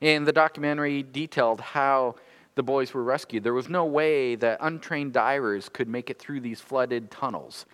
And 0.00 0.26
the 0.26 0.32
documentary 0.32 1.02
detailed 1.02 1.60
how 1.60 2.16
the 2.54 2.62
boys 2.62 2.92
were 2.92 3.04
rescued. 3.04 3.44
There 3.44 3.54
was 3.54 3.68
no 3.68 3.84
way 3.84 4.34
that 4.36 4.58
untrained 4.60 5.12
divers 5.12 5.68
could 5.68 5.88
make 5.88 6.10
it 6.10 6.18
through 6.18 6.40
these 6.40 6.60
flooded 6.60 7.10
tunnels, 7.10 7.66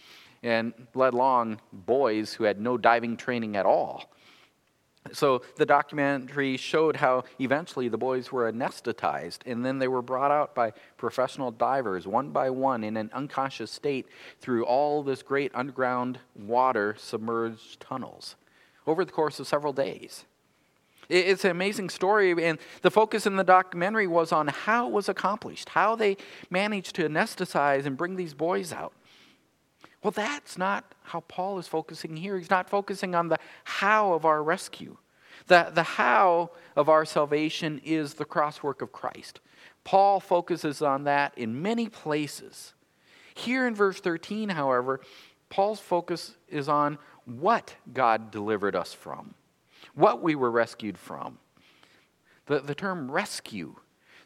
and 0.43 0.75
let 0.95 1.15
alone 1.15 1.59
boys 1.73 2.35
who 2.35 2.45
had 2.45 2.61
no 2.61 2.77
diving 2.77 3.17
training 3.17 3.57
at 3.57 3.65
all. 3.65 4.14
So 5.13 5.43
the 5.57 5.67
documentary 5.67 6.57
showed 6.57 6.97
how 6.97 7.25
eventually 7.39 7.89
the 7.89 7.99
boys 7.99 8.33
were 8.33 8.51
anesthetized 8.51 9.41
and 9.45 9.65
then 9.65 9.79
they 9.79 9.89
were 9.89 10.03
brought 10.03 10.31
out 10.31 10.55
by 10.55 10.73
professional 10.97 11.51
divers 11.51 12.07
one 12.07 12.31
by 12.31 12.49
one 12.49 12.83
in 12.83 12.97
an 12.97 13.11
unconscious 13.13 13.71
state 13.71 14.07
through 14.41 14.65
all 14.65 15.03
this 15.03 15.23
great 15.23 15.53
underground 15.55 16.19
water 16.35 16.97
submerged 16.99 17.81
tunnels 17.81 18.37
over 18.87 19.05
the 19.05 19.13
course 19.13 19.39
of 19.39 19.47
several 19.47 19.73
days. 19.73 20.25
It's 21.09 21.45
an 21.45 21.51
amazing 21.51 21.91
story, 21.91 22.33
and 22.43 22.59
the 22.81 22.91
focus 22.91 23.27
in 23.27 23.37
the 23.37 23.45
documentary 23.45 24.07
was 24.07 24.33
on 24.33 24.49
how 24.49 24.87
it 24.87 24.93
was 24.93 25.09
accomplished, 25.09 25.69
how 25.69 25.97
they 25.97 26.17
managed 26.49 26.97
to 26.97 27.07
anesthetize 27.07 27.85
and 27.85 27.97
bring 27.97 28.17
these 28.17 28.33
boys 28.33 28.73
out. 28.73 28.95
Well, 30.05 30.11
that's 30.11 30.59
not 30.59 30.95
how 31.03 31.21
Paul 31.21 31.59
is 31.59 31.67
focusing 31.67 32.15
here. 32.15 32.39
He's 32.39 32.51
not 32.51 32.69
focusing 32.69 33.15
on 33.15 33.29
the 33.29 33.39
how 33.65 34.13
of 34.13 34.27
our 34.27 34.43
rescue. 34.43 34.99
The, 35.47 35.71
the 35.73 35.83
how 35.83 36.51
of 36.77 36.91
our 36.91 37.07
salvation 37.07 37.81
is 37.83 38.15
the 38.15 38.27
crosswork 38.27 38.83
of 38.83 38.93
Christ. 38.93 39.41
Paul 39.83 40.21
focuses 40.21 40.83
on 40.83 41.05
that 41.05 41.37
in 41.39 41.61
many 41.61 41.89
places. 41.89 42.75
Here 43.35 43.67
in 43.67 43.75
verse 43.75 43.99
13, 43.99 44.51
however, 44.51 45.01
Paul's 45.49 45.81
focus 45.81 46.37
is 46.49 46.69
on 46.69 46.99
what 47.25 47.75
God 47.95 48.31
delivered 48.31 48.77
us 48.77 48.93
from, 48.93 49.35
what 49.95 50.23
we 50.23 50.35
were 50.35 50.51
rescued 50.51 50.99
from. 50.99 51.39
The, 52.45 52.61
the 52.61 52.75
term 52.75 53.11
rescue 53.11 53.77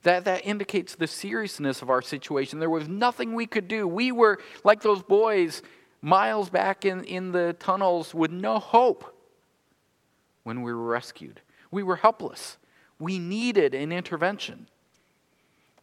that, 0.02 0.24
that 0.24 0.46
indicates 0.46 0.94
the 0.94 1.06
seriousness 1.06 1.82
of 1.82 1.90
our 1.90 2.02
situation. 2.02 2.58
There 2.58 2.70
was 2.70 2.88
nothing 2.88 3.34
we 3.34 3.46
could 3.46 3.68
do. 3.68 3.86
We 3.86 4.12
were 4.12 4.38
like 4.64 4.82
those 4.82 5.02
boys 5.02 5.62
miles 6.00 6.50
back 6.50 6.84
in, 6.84 7.04
in 7.04 7.32
the 7.32 7.56
tunnels 7.58 8.14
with 8.14 8.30
no 8.30 8.58
hope 8.58 9.14
when 10.44 10.62
we 10.62 10.72
were 10.72 10.84
rescued. 10.84 11.40
We 11.70 11.82
were 11.82 11.96
helpless. 11.96 12.56
We 12.98 13.18
needed 13.18 13.74
an 13.74 13.92
intervention. 13.92 14.68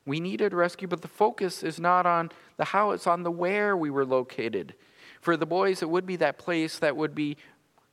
We 0.06 0.20
needed 0.20 0.54
rescue, 0.54 0.88
but 0.88 1.02
the 1.02 1.08
focus 1.08 1.64
is 1.64 1.80
not 1.80 2.06
on 2.06 2.32
the 2.58 2.66
how, 2.66 2.92
it's 2.92 3.08
on 3.08 3.24
the 3.24 3.32
where 3.32 3.76
we 3.76 3.90
were 3.90 4.06
located. 4.06 4.76
For 5.20 5.36
the 5.36 5.46
boys, 5.46 5.82
it 5.82 5.90
would 5.90 6.06
be 6.06 6.16
that 6.18 6.38
place 6.38 6.78
that 6.80 6.96
would 6.96 7.16
be 7.16 7.38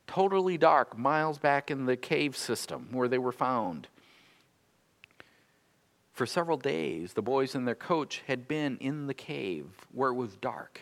totally 0.05 0.57
dark, 0.57 0.97
miles 0.97 1.39
back 1.39 1.71
in 1.71 1.85
the 1.85 1.97
cave 1.97 2.37
system 2.37 2.89
where 2.91 3.07
they 3.07 3.17
were 3.17 3.31
found. 3.31 3.87
For 6.13 6.27
several 6.27 6.57
days, 6.57 7.13
the 7.13 7.23
boys 7.23 7.55
and 7.55 7.67
their 7.67 7.75
coach 7.75 8.21
had 8.27 8.47
been 8.47 8.77
in 8.77 9.07
the 9.07 9.15
cave 9.15 9.65
where 9.91 10.11
it 10.11 10.15
was 10.15 10.35
dark. 10.35 10.81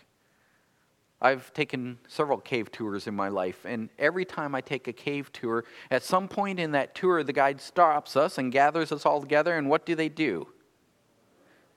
I've 1.21 1.53
taken 1.53 1.99
several 2.07 2.39
cave 2.39 2.71
tours 2.71 3.07
in 3.07 3.15
my 3.15 3.29
life, 3.29 3.63
and 3.63 3.89
every 3.97 4.25
time 4.25 4.55
I 4.55 4.61
take 4.61 4.87
a 4.87 4.93
cave 4.93 5.31
tour, 5.31 5.63
at 5.89 6.03
some 6.03 6.27
point 6.27 6.59
in 6.59 6.71
that 6.71 6.95
tour, 6.95 7.23
the 7.23 7.31
guide 7.31 7.61
stops 7.61 8.17
us 8.17 8.37
and 8.37 8.51
gathers 8.51 8.91
us 8.91 9.05
all 9.05 9.21
together, 9.21 9.55
and 9.55 9.69
what 9.69 9.85
do 9.85 9.95
they 9.95 10.09
do? 10.09 10.47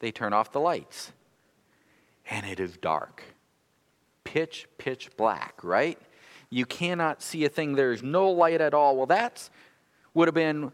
They 0.00 0.10
turn 0.10 0.32
off 0.32 0.50
the 0.50 0.60
lights. 0.60 1.12
And 2.28 2.46
it 2.46 2.58
is 2.58 2.76
dark. 2.76 3.22
Pitch, 4.24 4.66
pitch 4.78 5.10
black, 5.16 5.62
right? 5.62 5.98
You 6.50 6.64
cannot 6.64 7.22
see 7.22 7.44
a 7.44 7.48
thing. 7.48 7.74
There's 7.74 8.02
no 8.02 8.30
light 8.30 8.60
at 8.60 8.74
all. 8.74 8.96
Well, 8.96 9.06
that's 9.06 9.50
would 10.14 10.26
have 10.26 10.34
been 10.34 10.72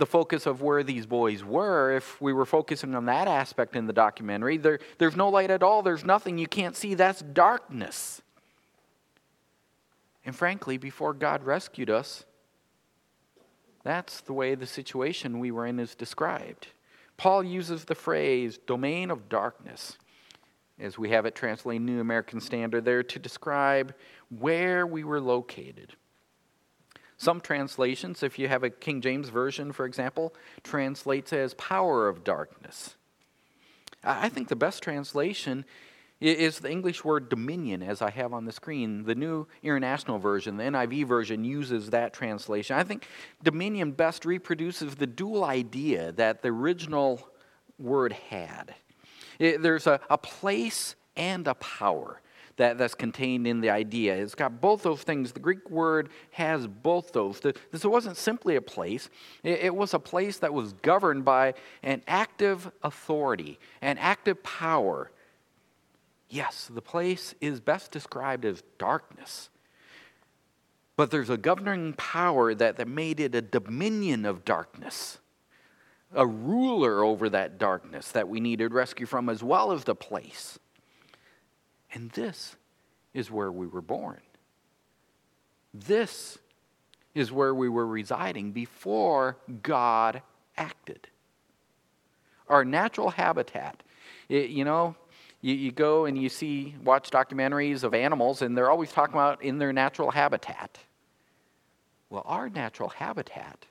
the 0.00 0.06
focus 0.06 0.46
of 0.46 0.62
where 0.62 0.82
these 0.82 1.06
boys 1.06 1.44
were, 1.44 1.94
if 1.94 2.20
we 2.20 2.32
were 2.32 2.46
focusing 2.46 2.94
on 2.94 3.04
that 3.04 3.28
aspect 3.28 3.76
in 3.76 3.86
the 3.86 3.92
documentary, 3.92 4.56
there, 4.56 4.80
there's 4.98 5.14
no 5.14 5.28
light 5.28 5.50
at 5.50 5.62
all, 5.62 5.82
there's 5.82 6.04
nothing 6.04 6.38
you 6.38 6.48
can't 6.48 6.74
see, 6.74 6.94
that's 6.94 7.20
darkness. 7.20 8.22
And 10.24 10.34
frankly, 10.34 10.78
before 10.78 11.12
God 11.12 11.44
rescued 11.44 11.90
us, 11.90 12.24
that's 13.84 14.22
the 14.22 14.32
way 14.32 14.54
the 14.54 14.66
situation 14.66 15.38
we 15.38 15.50
were 15.50 15.66
in 15.66 15.78
is 15.78 15.94
described. 15.94 16.68
Paul 17.16 17.44
uses 17.44 17.84
the 17.84 17.94
phrase 17.94 18.58
domain 18.66 19.10
of 19.10 19.28
darkness, 19.28 19.98
as 20.78 20.98
we 20.98 21.10
have 21.10 21.26
it 21.26 21.34
translated 21.34 21.82
New 21.82 22.00
American 22.00 22.40
Standard 22.40 22.86
there, 22.86 23.02
to 23.02 23.18
describe 23.18 23.94
where 24.30 24.86
we 24.86 25.04
were 25.04 25.20
located. 25.20 25.94
Some 27.20 27.42
translations, 27.42 28.22
if 28.22 28.38
you 28.38 28.48
have 28.48 28.64
a 28.64 28.70
King 28.70 29.02
James 29.02 29.28
Version, 29.28 29.72
for 29.72 29.84
example, 29.84 30.32
translates 30.64 31.34
as 31.34 31.52
power 31.52 32.08
of 32.08 32.24
darkness. 32.24 32.94
I 34.02 34.30
think 34.30 34.48
the 34.48 34.56
best 34.56 34.82
translation 34.82 35.66
is 36.22 36.60
the 36.60 36.70
English 36.70 37.04
word 37.04 37.28
dominion, 37.28 37.82
as 37.82 38.00
I 38.00 38.08
have 38.08 38.32
on 38.32 38.46
the 38.46 38.52
screen. 38.52 39.04
The 39.04 39.14
New 39.14 39.46
International 39.62 40.18
Version, 40.18 40.56
the 40.56 40.64
NIV 40.64 41.06
version, 41.06 41.44
uses 41.44 41.90
that 41.90 42.14
translation. 42.14 42.76
I 42.76 42.84
think 42.84 43.06
dominion 43.42 43.92
best 43.92 44.24
reproduces 44.24 44.94
the 44.94 45.06
dual 45.06 45.44
idea 45.44 46.12
that 46.12 46.40
the 46.40 46.48
original 46.48 47.28
word 47.78 48.14
had. 48.14 48.74
It, 49.38 49.60
there's 49.60 49.86
a, 49.86 50.00
a 50.08 50.16
place 50.16 50.94
and 51.16 51.46
a 51.46 51.54
power 51.56 52.22
that, 52.60 52.76
that's 52.76 52.94
contained 52.94 53.46
in 53.46 53.62
the 53.62 53.70
idea. 53.70 54.14
It's 54.14 54.34
got 54.34 54.60
both 54.60 54.82
those 54.82 55.02
things. 55.02 55.32
The 55.32 55.40
Greek 55.40 55.70
word 55.70 56.10
has 56.32 56.66
both 56.66 57.10
those. 57.12 57.40
This 57.40 57.84
wasn't 57.84 58.18
simply 58.18 58.56
a 58.56 58.60
place, 58.60 59.08
it, 59.42 59.60
it 59.60 59.74
was 59.74 59.94
a 59.94 59.98
place 59.98 60.38
that 60.38 60.52
was 60.52 60.74
governed 60.74 61.24
by 61.24 61.54
an 61.82 62.02
active 62.06 62.70
authority, 62.82 63.58
an 63.80 63.96
active 63.96 64.42
power. 64.42 65.10
Yes, 66.28 66.70
the 66.72 66.82
place 66.82 67.34
is 67.40 67.60
best 67.60 67.90
described 67.90 68.44
as 68.44 68.62
darkness. 68.78 69.48
But 70.96 71.10
there's 71.10 71.30
a 71.30 71.38
governing 71.38 71.94
power 71.94 72.54
that, 72.54 72.76
that 72.76 72.86
made 72.86 73.20
it 73.20 73.34
a 73.34 73.40
dominion 73.40 74.26
of 74.26 74.44
darkness, 74.44 75.18
a 76.14 76.26
ruler 76.26 77.02
over 77.02 77.30
that 77.30 77.58
darkness 77.58 78.12
that 78.12 78.28
we 78.28 78.38
needed 78.38 78.74
rescue 78.74 79.06
from, 79.06 79.30
as 79.30 79.42
well 79.42 79.72
as 79.72 79.84
the 79.84 79.94
place. 79.94 80.58
And 81.92 82.10
this 82.10 82.56
is 83.14 83.30
where 83.30 83.50
we 83.50 83.66
were 83.66 83.80
born. 83.80 84.20
This 85.74 86.38
is 87.14 87.32
where 87.32 87.54
we 87.54 87.68
were 87.68 87.86
residing 87.86 88.52
before 88.52 89.36
God 89.62 90.22
acted. 90.56 91.08
Our 92.48 92.64
natural 92.64 93.10
habitat, 93.10 93.82
it, 94.28 94.50
you 94.50 94.64
know, 94.64 94.96
you, 95.40 95.54
you 95.54 95.72
go 95.72 96.04
and 96.04 96.20
you 96.20 96.28
see, 96.28 96.74
watch 96.84 97.10
documentaries 97.10 97.82
of 97.82 97.94
animals, 97.94 98.42
and 98.42 98.56
they're 98.56 98.70
always 98.70 98.92
talking 98.92 99.14
about 99.14 99.42
in 99.42 99.58
their 99.58 99.72
natural 99.72 100.10
habitat. 100.10 100.78
Well, 102.10 102.22
our 102.26 102.48
natural 102.48 102.88
habitat 102.88 103.66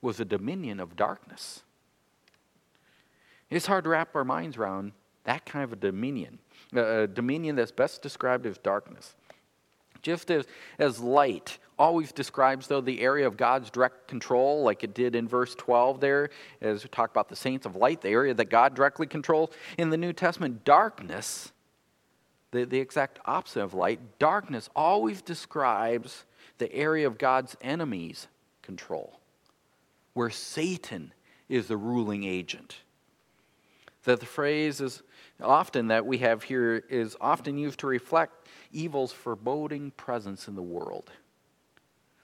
was 0.00 0.20
a 0.20 0.24
dominion 0.24 0.80
of 0.80 0.96
darkness. 0.96 1.62
It's 3.50 3.66
hard 3.66 3.84
to 3.84 3.90
wrap 3.90 4.14
our 4.14 4.24
minds 4.24 4.56
around 4.56 4.92
that 5.24 5.44
kind 5.46 5.64
of 5.64 5.72
a 5.72 5.76
dominion 5.76 6.38
uh, 6.74 7.02
a 7.02 7.06
dominion 7.06 7.56
that's 7.56 7.72
best 7.72 8.02
described 8.02 8.46
as 8.46 8.56
darkness. 8.58 9.14
Just 10.00 10.30
as, 10.30 10.46
as 10.78 11.00
light 11.00 11.58
always 11.78 12.12
describes, 12.12 12.66
though, 12.66 12.80
the 12.80 13.00
area 13.00 13.26
of 13.26 13.36
God's 13.36 13.70
direct 13.70 14.08
control, 14.08 14.62
like 14.62 14.82
it 14.82 14.94
did 14.94 15.14
in 15.14 15.28
verse 15.28 15.54
12 15.54 16.00
there, 16.00 16.30
as 16.60 16.82
we 16.82 16.88
talk 16.88 17.10
about 17.10 17.28
the 17.28 17.36
saints 17.36 17.66
of 17.66 17.76
light, 17.76 18.00
the 18.00 18.08
area 18.08 18.34
that 18.34 18.46
God 18.46 18.74
directly 18.74 19.06
controls. 19.06 19.50
In 19.78 19.90
the 19.90 19.96
New 19.96 20.12
Testament, 20.12 20.64
darkness, 20.64 21.52
the, 22.50 22.64
the 22.64 22.78
exact 22.78 23.20
opposite 23.26 23.62
of 23.62 23.74
light, 23.74 24.18
darkness 24.18 24.68
always 24.74 25.22
describes 25.22 26.24
the 26.58 26.72
area 26.72 27.06
of 27.06 27.18
God's 27.18 27.56
enemies 27.60 28.28
control, 28.62 29.20
where 30.14 30.30
Satan 30.30 31.12
is 31.48 31.68
the 31.68 31.76
ruling 31.76 32.24
agent. 32.24 32.78
That 34.04 34.20
the 34.20 34.26
phrase 34.26 34.80
is 34.80 35.02
often 35.42 35.88
that 35.88 36.06
we 36.06 36.18
have 36.18 36.42
here 36.42 36.84
is 36.88 37.16
often 37.20 37.58
used 37.58 37.80
to 37.80 37.86
reflect 37.86 38.48
evil's 38.72 39.12
foreboding 39.12 39.90
presence 39.92 40.48
in 40.48 40.54
the 40.54 40.62
world. 40.62 41.10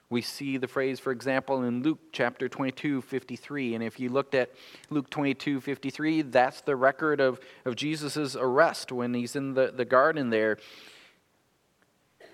We 0.09 0.23
see 0.23 0.57
the 0.57 0.67
phrase, 0.67 0.99
for 0.99 1.11
example, 1.11 1.63
in 1.63 1.83
Luke 1.83 1.99
chapter 2.11 2.49
22, 2.49 3.03
53. 3.03 3.75
And 3.75 3.83
if 3.83 3.99
you 3.99 4.09
looked 4.09 4.33
at 4.33 4.51
Luke 4.89 5.09
22, 5.11 5.61
53, 5.61 6.23
that's 6.23 6.61
the 6.61 6.75
record 6.75 7.21
of, 7.21 7.39
of 7.63 7.75
Jesus' 7.75 8.35
arrest 8.35 8.91
when 8.91 9.13
he's 9.13 9.35
in 9.35 9.53
the, 9.53 9.71
the 9.75 9.85
garden 9.85 10.31
there. 10.31 10.57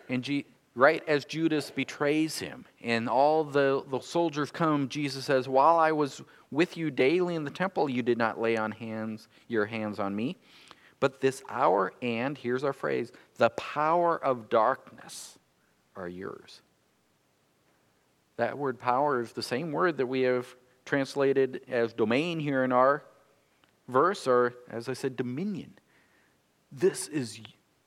And 0.07 0.23
G, 0.23 0.45
right 0.73 1.03
as 1.05 1.25
Judas 1.25 1.69
betrays 1.69 2.39
him 2.39 2.65
and 2.81 3.09
all 3.09 3.43
the, 3.43 3.83
the 3.89 3.99
soldiers 3.99 4.51
come, 4.51 4.87
Jesus 4.87 5.25
says, 5.25 5.49
While 5.49 5.77
I 5.77 5.91
was 5.91 6.21
with 6.51 6.77
you 6.77 6.91
daily 6.91 7.35
in 7.35 7.43
the 7.43 7.51
temple, 7.51 7.89
you 7.89 8.03
did 8.03 8.17
not 8.17 8.39
lay 8.39 8.55
on 8.55 8.71
hands 8.71 9.27
your 9.49 9.65
hands 9.65 9.99
on 9.99 10.15
me. 10.15 10.37
But 10.99 11.21
this 11.21 11.43
hour 11.49 11.93
and, 12.01 12.37
here's 12.37 12.63
our 12.63 12.73
phrase, 12.73 13.11
the 13.37 13.49
power 13.51 14.17
of 14.23 14.49
darkness 14.49 15.37
are 15.95 16.07
yours. 16.07 16.61
That 18.37 18.57
word 18.57 18.79
power 18.79 19.21
is 19.21 19.31
the 19.31 19.43
same 19.43 19.71
word 19.71 19.97
that 19.97 20.07
we 20.07 20.21
have 20.21 20.55
translated 20.85 21.61
as 21.67 21.93
domain 21.93 22.39
here 22.39 22.63
in 22.63 22.71
our 22.71 23.03
verse, 23.87 24.27
or 24.27 24.53
as 24.69 24.89
I 24.89 24.93
said, 24.93 25.15
dominion. 25.15 25.73
This 26.71 27.07
is 27.07 27.39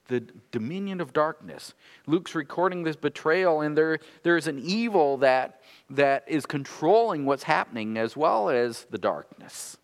the 0.08 0.20
dominion 0.50 1.00
of 1.00 1.12
darkness. 1.12 1.74
Luke's 2.06 2.34
recording 2.34 2.82
this 2.82 2.96
betrayal, 2.96 3.60
and 3.60 3.76
there, 3.76 3.98
there's 4.22 4.46
an 4.46 4.58
evil 4.58 5.18
that, 5.18 5.62
that 5.90 6.24
is 6.26 6.46
controlling 6.46 7.24
what's 7.24 7.44
happening 7.44 7.96
as 7.96 8.16
well 8.16 8.48
as 8.48 8.86
the 8.90 8.98
darkness. 8.98 9.77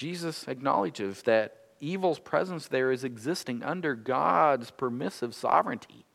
Jesus 0.00 0.48
acknowledges 0.48 1.20
that 1.24 1.56
evil's 1.78 2.18
presence 2.18 2.68
there 2.68 2.90
is 2.90 3.04
existing 3.04 3.62
under 3.62 3.94
God's 3.94 4.70
permissive 4.70 5.34
sovereignty. 5.34 6.06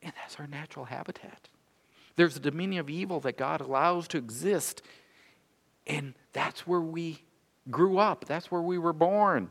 And 0.00 0.12
that's 0.14 0.38
our 0.38 0.46
natural 0.46 0.84
habitat. 0.84 1.48
There's 2.14 2.36
a 2.36 2.40
dominion 2.40 2.78
of 2.78 2.88
evil 2.88 3.18
that 3.22 3.36
God 3.36 3.60
allows 3.60 4.06
to 4.08 4.18
exist. 4.18 4.80
And 5.88 6.14
that's 6.32 6.68
where 6.68 6.80
we 6.80 7.24
grew 7.68 7.98
up, 7.98 8.26
that's 8.26 8.48
where 8.48 8.62
we 8.62 8.78
were 8.78 8.92
born. 8.92 9.50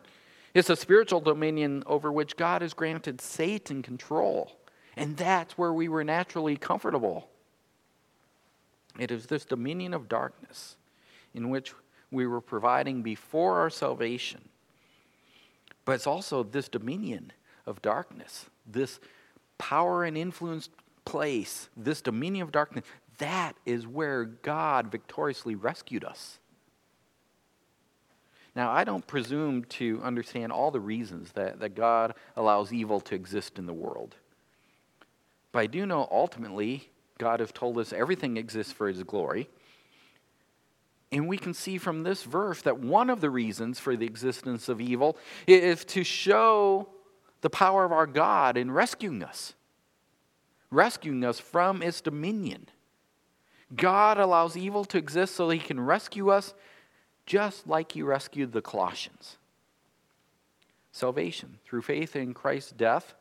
It's 0.54 0.70
a 0.70 0.78
spiritual 0.78 1.20
dominion 1.20 1.84
over 1.86 2.14
which 2.14 2.38
God 2.38 2.62
has 2.62 2.74
granted 2.74 3.20
Satan 3.20 3.82
control. 3.82 4.54
And 4.96 5.18
that's 5.18 5.58
where 5.58 5.74
we 5.74 5.90
were 5.90 6.06
naturally 6.06 6.56
comfortable. 6.56 7.28
It 8.98 9.12
is 9.12 9.26
this 9.26 9.44
dominion 9.44 9.94
of 9.94 10.08
darkness 10.08 10.78
in 11.34 11.50
which 11.50 11.74
we 12.14 12.28
were 12.28 12.42
providing 12.42 13.02
before 13.02 13.60
our 13.60 13.70
salvation. 13.70 14.50
But 15.86 15.94
it's 15.94 16.08
also 16.08 16.44
this 16.44 16.70
dominion 16.70 17.34
of 17.66 17.82
darkness, 17.82 18.46
this 18.66 19.00
power 19.58 20.04
and 20.04 20.18
influence 20.18 20.70
place, 21.06 21.70
this 21.76 22.02
dominion 22.02 22.44
of 22.44 22.52
darkness, 22.52 22.86
that 23.18 23.56
is 23.66 23.86
where 23.86 24.26
God 24.26 24.92
victoriously 24.92 25.56
rescued 25.56 26.04
us. 26.04 26.40
Now, 28.56 28.72
I 28.72 28.84
don't 28.84 29.06
presume 29.06 29.64
to 29.66 30.00
understand 30.04 30.52
all 30.52 30.70
the 30.70 30.80
reasons 30.80 31.32
that, 31.32 31.60
that 31.60 31.76
God 31.76 32.14
allows 32.36 32.72
evil 32.72 33.00
to 33.02 33.16
exist 33.16 33.58
in 33.58 33.66
the 33.66 33.74
world. 33.74 34.16
But 35.52 35.60
I 35.60 35.68
do 35.68 35.86
know 35.86 36.08
ultimately 36.12 36.90
God 37.18 37.40
has 37.40 37.52
told 37.52 37.78
us 37.78 37.94
everything 37.94 38.38
exists 38.38 38.72
for 38.72 38.88
His 38.88 39.02
glory. 39.04 39.50
And 41.14 41.28
we 41.28 41.38
can 41.38 41.54
see 41.54 41.78
from 41.78 42.02
this 42.02 42.24
verse 42.24 42.64
that 42.64 42.80
one 42.80 43.12
of 43.12 43.22
the 43.22 43.30
reasons 43.30 43.78
for 43.78 43.96
the 43.96 44.08
existence 44.08 44.68
of 44.68 44.82
evil 44.82 45.16
is 45.46 45.86
to 45.86 46.04
show 46.04 46.90
the 47.42 47.52
power 47.52 47.86
of 47.86 47.92
our 47.92 48.08
God 48.08 48.58
in 48.58 48.72
rescuing 48.72 49.22
us, 49.22 49.54
rescuing 50.72 51.24
us 51.24 51.40
from 51.40 51.84
its 51.84 52.02
dominion. 52.02 52.68
God 53.76 54.18
allows 54.18 54.58
evil 54.58 54.84
to 54.86 54.98
exist 54.98 55.36
so 55.36 55.52
He 55.52 55.60
can 55.60 55.80
rescue 55.80 56.30
us 56.30 56.56
just 57.28 57.68
like 57.68 57.92
He 57.92 58.02
rescued 58.02 58.52
the 58.52 58.64
Colossians. 58.64 59.38
Salvation 60.92 61.60
through 61.64 61.84
faith 61.84 62.16
in 62.16 62.34
Christ's 62.34 62.72
death 62.72 63.14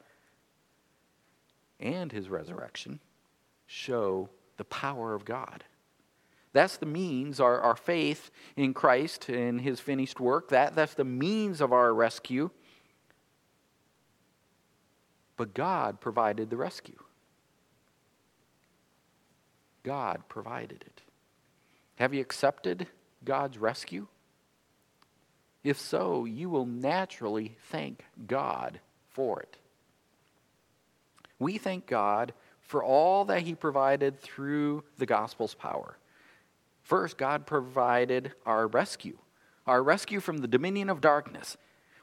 and 1.79 2.11
His 2.11 2.31
resurrection 2.31 3.01
show 3.67 4.31
the 4.57 4.65
power 4.65 5.13
of 5.13 5.27
God. 5.27 5.65
That's 6.53 6.77
the 6.77 6.87
means, 6.87 7.41
our, 7.41 7.61
our 7.61 7.77
faith 7.77 8.31
in 8.57 8.75
Christ 8.75 9.29
and 9.29 9.61
his 9.61 9.81
finished 9.81 10.21
work. 10.21 10.51
That, 10.51 10.75
that's 10.75 10.95
the 10.95 11.05
means 11.05 11.61
of 11.61 11.73
our 11.73 11.95
rescue. 11.95 12.51
But 15.37 15.55
God 15.55 16.01
provided 16.01 16.51
the 16.51 16.57
rescue. 16.57 16.99
God 19.83 20.23
provided 20.29 20.85
it. 20.87 21.01
Have 21.97 22.13
you 22.13 22.21
accepted 22.21 22.87
God's 23.25 23.59
rescue? 23.59 24.07
If 25.65 25.79
so, 25.79 26.25
you 26.25 26.51
will 26.51 26.67
naturally 26.67 27.57
thank 27.71 28.05
God 28.27 28.81
for 29.11 29.41
it. 29.41 29.57
We 31.39 31.59
thank 31.59 31.87
God 31.87 32.33
for 32.61 32.85
all 32.85 33.25
that 33.27 33.43
He 33.43 33.55
provided 33.55 34.21
through 34.21 34.85
the 34.99 35.07
gospel's 35.07 35.55
power. 35.55 35.97
First, 36.83 37.17
God 37.17 37.47
provided 37.47 38.33
our 38.45 38.67
rescue, 38.67 39.19
our 39.67 39.83
rescue 39.83 40.21
from 40.21 40.39
the 40.39 40.49
dominion 40.49 40.91
of 40.91 41.01
darkness. 41.01 41.57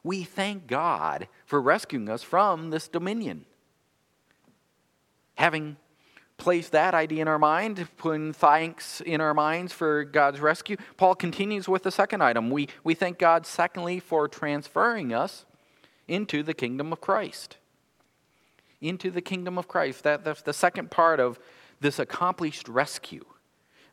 We 0.04 0.24
thank 0.24 0.68
God 0.68 1.28
for 1.46 1.62
rescuing 1.62 2.10
us 2.10 2.24
from 2.24 2.70
this 2.70 2.88
dominion. 2.88 3.46
Having 5.36 5.78
placed 6.38 6.72
that 6.72 6.94
idea 6.94 7.22
in 7.22 7.28
our 7.28 7.38
mind, 7.38 7.86
putting 7.98 8.32
thanks 8.32 9.02
in 9.02 9.20
our 9.20 9.34
minds 9.34 9.74
for 9.74 10.06
God's 10.06 10.40
rescue, 10.40 10.78
Paul 10.96 11.16
continues 11.16 11.68
with 11.68 11.84
the 11.84 11.92
second 11.92 12.24
item. 12.24 12.50
We, 12.50 12.70
we 12.84 12.96
thank 12.96 13.20
God, 13.20 13.46
secondly, 13.46 14.00
for 14.00 14.28
transferring 14.28 15.14
us 15.14 15.46
into 16.08 16.42
the 16.42 16.54
kingdom 16.54 16.94
of 16.94 17.02
Christ. 17.02 17.58
Into 18.80 19.12
the 19.12 19.22
kingdom 19.22 19.58
of 19.58 19.68
Christ. 19.68 20.04
That, 20.04 20.24
that's 20.24 20.42
the 20.42 20.54
second 20.54 20.90
part 20.90 21.20
of 21.20 21.38
this 21.82 22.00
accomplished 22.00 22.70
rescue. 22.70 23.26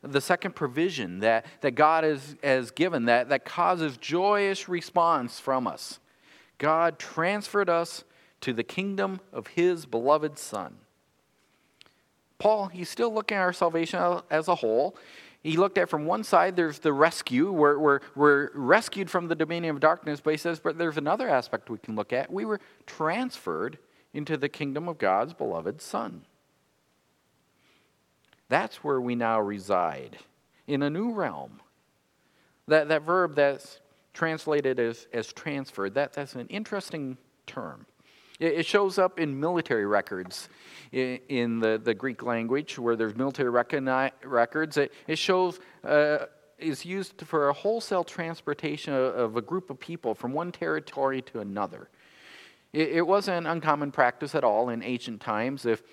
The 0.01 0.21
second 0.21 0.55
provision 0.55 1.19
that, 1.19 1.45
that 1.61 1.71
God 1.71 2.03
has, 2.03 2.35
has 2.43 2.71
given 2.71 3.05
that, 3.05 3.29
that 3.29 3.45
causes 3.45 3.97
joyous 3.97 4.69
response 4.69 5.39
from 5.39 5.67
us. 5.67 5.99
God 6.57 6.99
transferred 6.99 7.69
us 7.69 8.03
to 8.41 8.53
the 8.53 8.63
kingdom 8.63 9.19
of 9.33 9.47
his 9.47 9.85
beloved 9.85 10.37
Son. 10.37 10.77
Paul, 12.39 12.67
he's 12.67 12.89
still 12.89 13.13
looking 13.13 13.37
at 13.37 13.41
our 13.41 13.53
salvation 13.53 14.21
as 14.29 14.47
a 14.47 14.55
whole. 14.55 14.95
He 15.41 15.57
looked 15.57 15.77
at 15.77 15.89
from 15.89 16.05
one 16.05 16.23
side, 16.23 16.55
there's 16.55 16.79
the 16.79 16.93
rescue. 16.93 17.51
We're, 17.51 17.79
we're, 17.79 17.99
we're 18.15 18.49
rescued 18.53 19.09
from 19.09 19.27
the 19.27 19.35
dominion 19.35 19.75
of 19.75 19.79
darkness, 19.79 20.19
but 20.21 20.31
he 20.31 20.37
says, 20.37 20.59
but 20.59 20.77
there's 20.77 20.97
another 20.97 21.29
aspect 21.29 21.69
we 21.69 21.77
can 21.77 21.95
look 21.95 22.13
at. 22.13 22.31
We 22.31 22.45
were 22.45 22.59
transferred 22.85 23.77
into 24.13 24.37
the 24.37 24.49
kingdom 24.49 24.87
of 24.87 24.97
God's 24.97 25.33
beloved 25.33 25.81
Son. 25.81 26.23
That's 28.49 28.77
where 28.77 29.01
we 29.01 29.15
now 29.15 29.41
reside, 29.41 30.17
in 30.67 30.83
a 30.83 30.89
new 30.89 31.11
realm. 31.11 31.59
That, 32.67 32.89
that 32.89 33.03
verb 33.03 33.35
that's 33.35 33.79
translated 34.13 34.79
as, 34.79 35.07
as 35.13 35.31
transferred, 35.31 35.93
that, 35.95 36.13
that's 36.13 36.35
an 36.35 36.47
interesting 36.47 37.17
term. 37.45 37.85
It, 38.39 38.53
it 38.53 38.65
shows 38.65 38.97
up 38.97 39.19
in 39.19 39.39
military 39.39 39.85
records 39.85 40.49
in, 40.91 41.19
in, 41.29 41.59
the, 41.59 41.79
the 41.83 41.93
Greek 41.93 42.23
language, 42.23 42.79
where 42.79 42.95
there's 42.95 43.15
military 43.15 43.51
reconi- 43.51 44.11
records. 44.23 44.77
It, 44.77 44.93
it 45.07 45.17
shows. 45.17 45.59
Uh, 45.83 46.25
is 46.57 46.83
used 46.83 47.21
for 47.21 47.49
a 47.49 47.53
wholesale 47.53 48.03
transportation 48.03 48.93
of 48.93 49.37
a 49.37 49.41
group 49.41 49.69
of 49.69 49.79
people 49.79 50.15
from 50.15 50.33
one 50.33 50.51
territory 50.51 51.21
to 51.21 51.39
another. 51.39 51.87
It, 52.73 52.89
it 52.89 53.07
wasn't 53.07 53.47
uncommon 53.47 53.91
practice 53.91 54.33
at 54.35 54.43
all 54.43 54.69
in 54.69 54.83
ancient 54.83 55.21
times. 55.21 55.65
If 55.65 55.83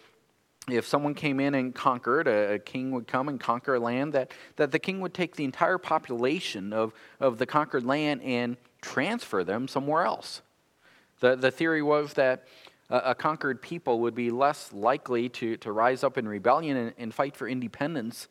if 0.69 0.87
someone 0.87 1.15
came 1.15 1.41
in 1.41 1.55
and 1.55 1.75
conquered, 1.75 2.27
a, 2.27 2.55
a, 2.55 2.59
king 2.59 2.91
would 2.93 3.07
come 3.07 3.29
and 3.29 3.39
conquer 3.39 3.75
a 3.75 3.81
land, 3.81 4.13
that, 4.15 4.31
that 4.57 4.73
the 4.73 4.79
king 4.79 5.01
would 5.01 5.13
take 5.13 5.37
the 5.37 5.45
entire 5.45 5.79
population 5.79 6.73
of, 6.73 6.93
of 7.21 7.39
the 7.39 7.47
conquered 7.47 7.85
land 7.85 8.23
and 8.23 8.57
transfer 8.81 9.45
them 9.45 9.69
somewhere 9.69 10.05
else. 10.05 10.43
The, 11.21 11.37
the 11.37 11.51
theory 11.51 11.83
was 11.83 12.15
that 12.15 12.47
a, 12.89 12.97
a 12.97 13.15
conquered 13.15 13.61
people 13.61 14.01
would 14.01 14.15
be 14.15 14.31
less 14.31 14.73
likely 14.73 15.29
to, 15.31 15.57
to 15.59 15.73
rise 15.73 16.03
up 16.03 16.17
in 16.17 16.27
rebellion 16.27 16.77
and, 16.77 16.93
and 16.99 17.15
fight 17.15 17.37
for 17.37 17.47
independence 17.47 18.29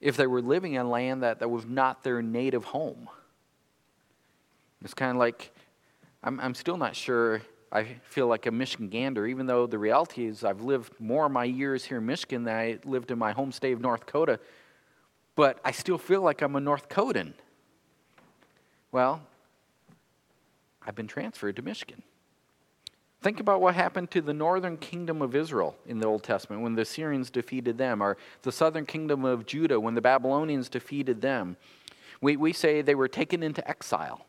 if 0.00 0.16
they 0.16 0.26
were 0.26 0.42
living 0.42 0.74
in 0.74 0.88
land 0.88 1.22
that, 1.22 1.40
that 1.40 1.48
was 1.48 1.64
not 1.66 2.02
their 2.02 2.22
native 2.22 2.64
home. 2.64 3.08
It's 4.82 4.94
kind 4.94 5.12
of 5.12 5.16
like, 5.16 5.50
I'm, 6.22 6.38
I'm 6.40 6.54
still 6.54 6.76
not 6.76 6.94
sure 6.94 7.42
I 7.72 7.96
feel 8.04 8.26
like 8.26 8.46
a 8.46 8.50
Michigander, 8.50 9.28
even 9.28 9.46
though 9.46 9.66
the 9.66 9.78
reality 9.78 10.26
is 10.26 10.44
I've 10.44 10.60
lived 10.60 10.92
more 11.00 11.26
of 11.26 11.32
my 11.32 11.44
years 11.44 11.84
here 11.84 11.98
in 11.98 12.06
Michigan 12.06 12.44
than 12.44 12.54
I 12.54 12.78
lived 12.84 13.10
in 13.10 13.18
my 13.18 13.32
home 13.32 13.52
state 13.52 13.72
of 13.72 13.80
North 13.80 14.06
Dakota, 14.06 14.38
but 15.34 15.58
I 15.64 15.72
still 15.72 15.98
feel 15.98 16.22
like 16.22 16.42
I'm 16.42 16.54
a 16.54 16.60
North 16.60 16.88
Dakotan. 16.88 17.34
Well, 18.92 19.22
I've 20.86 20.94
been 20.94 21.08
transferred 21.08 21.56
to 21.56 21.62
Michigan. 21.62 22.02
Think 23.22 23.40
about 23.40 23.62
what 23.62 23.74
happened 23.74 24.10
to 24.10 24.20
the 24.20 24.34
northern 24.34 24.76
kingdom 24.76 25.22
of 25.22 25.34
Israel 25.34 25.74
in 25.86 25.98
the 25.98 26.06
Old 26.06 26.22
Testament 26.22 26.62
when 26.62 26.74
the 26.74 26.82
Assyrians 26.82 27.30
defeated 27.30 27.78
them, 27.78 28.02
or 28.02 28.18
the 28.42 28.52
southern 28.52 28.84
kingdom 28.84 29.24
of 29.24 29.46
Judah 29.46 29.80
when 29.80 29.94
the 29.94 30.02
Babylonians 30.02 30.68
defeated 30.68 31.22
them. 31.22 31.56
We, 32.20 32.36
we 32.36 32.52
say 32.52 32.82
they 32.82 32.94
were 32.94 33.08
taken 33.08 33.42
into 33.42 33.66
exile. 33.68 34.26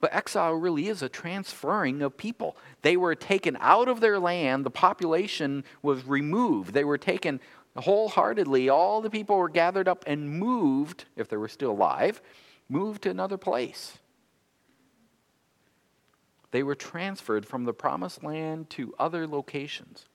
But 0.00 0.14
exile 0.14 0.52
really 0.52 0.88
is 0.88 1.02
a 1.02 1.08
transferring 1.08 2.02
of 2.02 2.16
people. 2.16 2.56
They 2.82 2.96
were 2.96 3.14
taken 3.14 3.56
out 3.60 3.88
of 3.88 4.00
their 4.00 4.18
land, 4.18 4.64
the 4.64 4.70
population 4.70 5.64
was 5.82 6.04
removed. 6.06 6.74
They 6.74 6.84
were 6.84 6.98
taken 6.98 7.40
wholeheartedly. 7.76 8.68
All 8.68 9.00
the 9.00 9.10
people 9.10 9.36
were 9.36 9.48
gathered 9.48 9.88
up 9.88 10.04
and 10.06 10.30
moved, 10.30 11.06
if 11.16 11.28
they 11.28 11.36
were 11.36 11.48
still 11.48 11.72
alive, 11.72 12.20
moved 12.68 13.02
to 13.02 13.10
another 13.10 13.36
place. 13.36 13.98
They 16.50 16.62
were 16.62 16.74
transferred 16.74 17.46
from 17.46 17.64
the 17.64 17.74
promised 17.74 18.22
land 18.22 18.70
to 18.70 18.94
other 18.98 19.26
locations. 19.26 20.06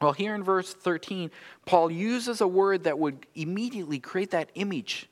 Well, 0.00 0.12
here 0.12 0.34
in 0.34 0.42
verse 0.42 0.74
13, 0.74 1.30
Paul 1.64 1.90
uses 1.90 2.40
a 2.40 2.48
word 2.48 2.84
that 2.84 2.98
would 2.98 3.26
immediately 3.34 3.98
create 4.00 4.32
that 4.32 4.50
image 4.54 5.08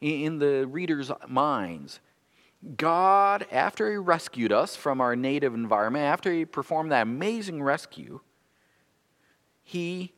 in 0.00 0.38
the 0.38 0.66
reader's 0.66 1.10
minds. 1.26 2.00
God, 2.76 3.46
after 3.50 3.90
He 3.90 3.96
rescued 3.96 4.52
us 4.52 4.76
from 4.76 5.00
our 5.00 5.16
native 5.16 5.54
environment, 5.54 6.04
after 6.04 6.32
He 6.32 6.44
performed 6.44 6.92
that 6.92 7.02
amazing 7.02 7.62
rescue, 7.62 8.20
He 9.62 10.12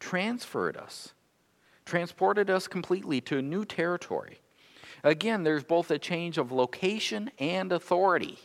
transferred 0.00 0.76
us, 0.76 1.12
transported 1.84 2.50
us 2.50 2.66
completely 2.66 3.20
to 3.22 3.38
a 3.38 3.42
new 3.42 3.64
territory. 3.64 4.40
Again, 5.04 5.44
there's 5.44 5.64
both 5.64 5.90
a 5.90 5.98
change 5.98 6.38
of 6.38 6.50
location 6.50 7.30
and 7.38 7.72
authority. 7.72 8.38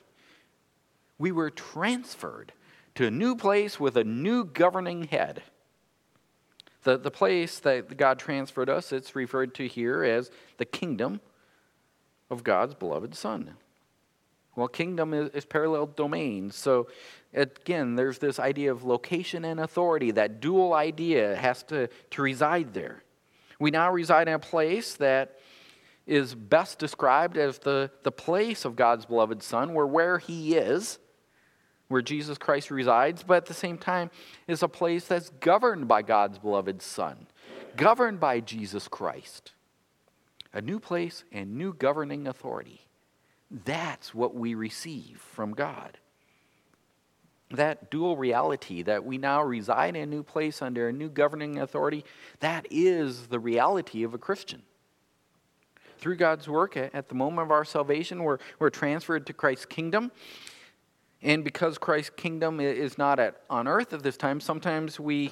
We 1.18 1.32
were 1.32 1.50
transferred 1.50 2.54
to 2.96 3.08
a 3.08 3.12
new 3.12 3.36
place 3.36 3.80
with 3.80 3.98
a 3.98 4.04
new 4.04 4.46
governing 4.46 5.06
head. 5.06 5.42
The, 6.84 6.98
the 6.98 7.12
place 7.12 7.60
that 7.60 7.98
God 7.98 8.20
transferred 8.20 8.70
us, 8.70 8.92
it's 8.92 9.16
referred 9.16 9.56
to 9.56 9.68
here 9.68 10.04
as 10.04 10.30
the 10.58 10.66
kingdom 10.66 11.22
of 12.34 12.44
God's 12.44 12.74
beloved 12.74 13.16
Son. 13.16 13.56
Well, 14.56 14.68
kingdom 14.68 15.14
is, 15.14 15.30
is 15.30 15.46
parallel 15.46 15.88
domain. 15.88 16.52
So, 16.52 16.88
again, 17.34 17.96
there's 17.96 18.20
this 18.20 18.40
idea 18.40 18.72
of 18.72 18.84
location 18.84 19.46
and 19.46 19.60
authority. 19.60 20.12
That 20.12 20.42
dual 20.42 20.74
idea 20.74 21.36
has 21.36 21.64
to, 21.64 21.88
to 22.12 22.22
reside 22.22 22.74
there. 22.74 23.04
We 23.60 23.72
now 23.72 23.92
reside 23.92 24.28
in 24.28 24.34
a 24.34 24.40
place 24.40 24.96
that 24.96 25.40
is 26.06 26.36
best 26.36 26.80
described 26.80 27.38
as 27.38 27.60
the, 27.60 27.90
the 28.04 28.12
place 28.12 28.66
of 28.66 28.76
God's 28.76 29.06
beloved 29.06 29.42
Son, 29.42 29.74
where 29.74 29.88
where 29.88 30.18
He 30.18 30.56
is, 30.56 31.00
where 31.88 32.02
Jesus 32.02 32.38
Christ 32.38 32.70
resides, 32.72 33.24
but 33.24 33.38
at 33.38 33.46
the 33.46 33.54
same 33.54 33.78
time 33.78 34.12
is 34.48 34.62
a 34.62 34.68
place 34.68 35.06
that's 35.06 35.30
governed 35.30 35.88
by 35.88 36.02
God's 36.02 36.40
beloved 36.40 36.82
Son, 36.82 37.28
governed 37.78 38.20
by 38.20 38.40
Jesus 38.40 38.88
Christ. 38.88 39.54
A 40.54 40.62
new 40.62 40.80
place 40.80 41.24
and 41.32 41.56
new 41.56 41.74
governing 41.74 42.28
authority. 42.28 42.82
That's 43.50 44.14
what 44.14 44.36
we 44.36 44.54
receive 44.54 45.20
from 45.20 45.54
God. 45.54 45.98
That 47.52 47.92
dual 47.92 48.18
reality 48.18 48.82
that 48.84 49.04
we 49.06 49.18
now 49.18 49.44
reside 49.44 49.96
in 49.96 50.04
a 50.04 50.06
new 50.06 50.24
place 50.24 50.62
under 50.62 50.88
a 50.88 50.94
new 50.94 51.10
governing 51.10 51.60
authority, 51.60 52.04
that 52.40 52.66
is 52.72 53.28
the 53.28 53.40
reality 53.40 54.04
of 54.04 54.14
a 54.14 54.18
Christian. 54.18 54.64
Through 55.98 56.18
God's 56.18 56.48
work 56.48 56.76
at 56.76 57.10
the 57.10 57.16
moment 57.16 57.46
of 57.46 57.52
our 57.52 57.64
salvation, 57.64 58.24
we're, 58.24 58.40
we're 58.60 58.70
transferred 58.70 59.26
to 59.28 59.34
Christ's 59.34 59.66
kingdom. 59.66 60.12
And 61.22 61.44
because 61.44 61.78
Christ's 61.78 62.12
kingdom 62.18 62.60
is 62.60 62.98
not 62.98 63.20
at, 63.20 63.42
on 63.50 63.68
earth 63.68 63.94
at 63.94 64.04
this 64.04 64.18
time, 64.18 64.40
sometimes 64.40 65.00
we 65.00 65.32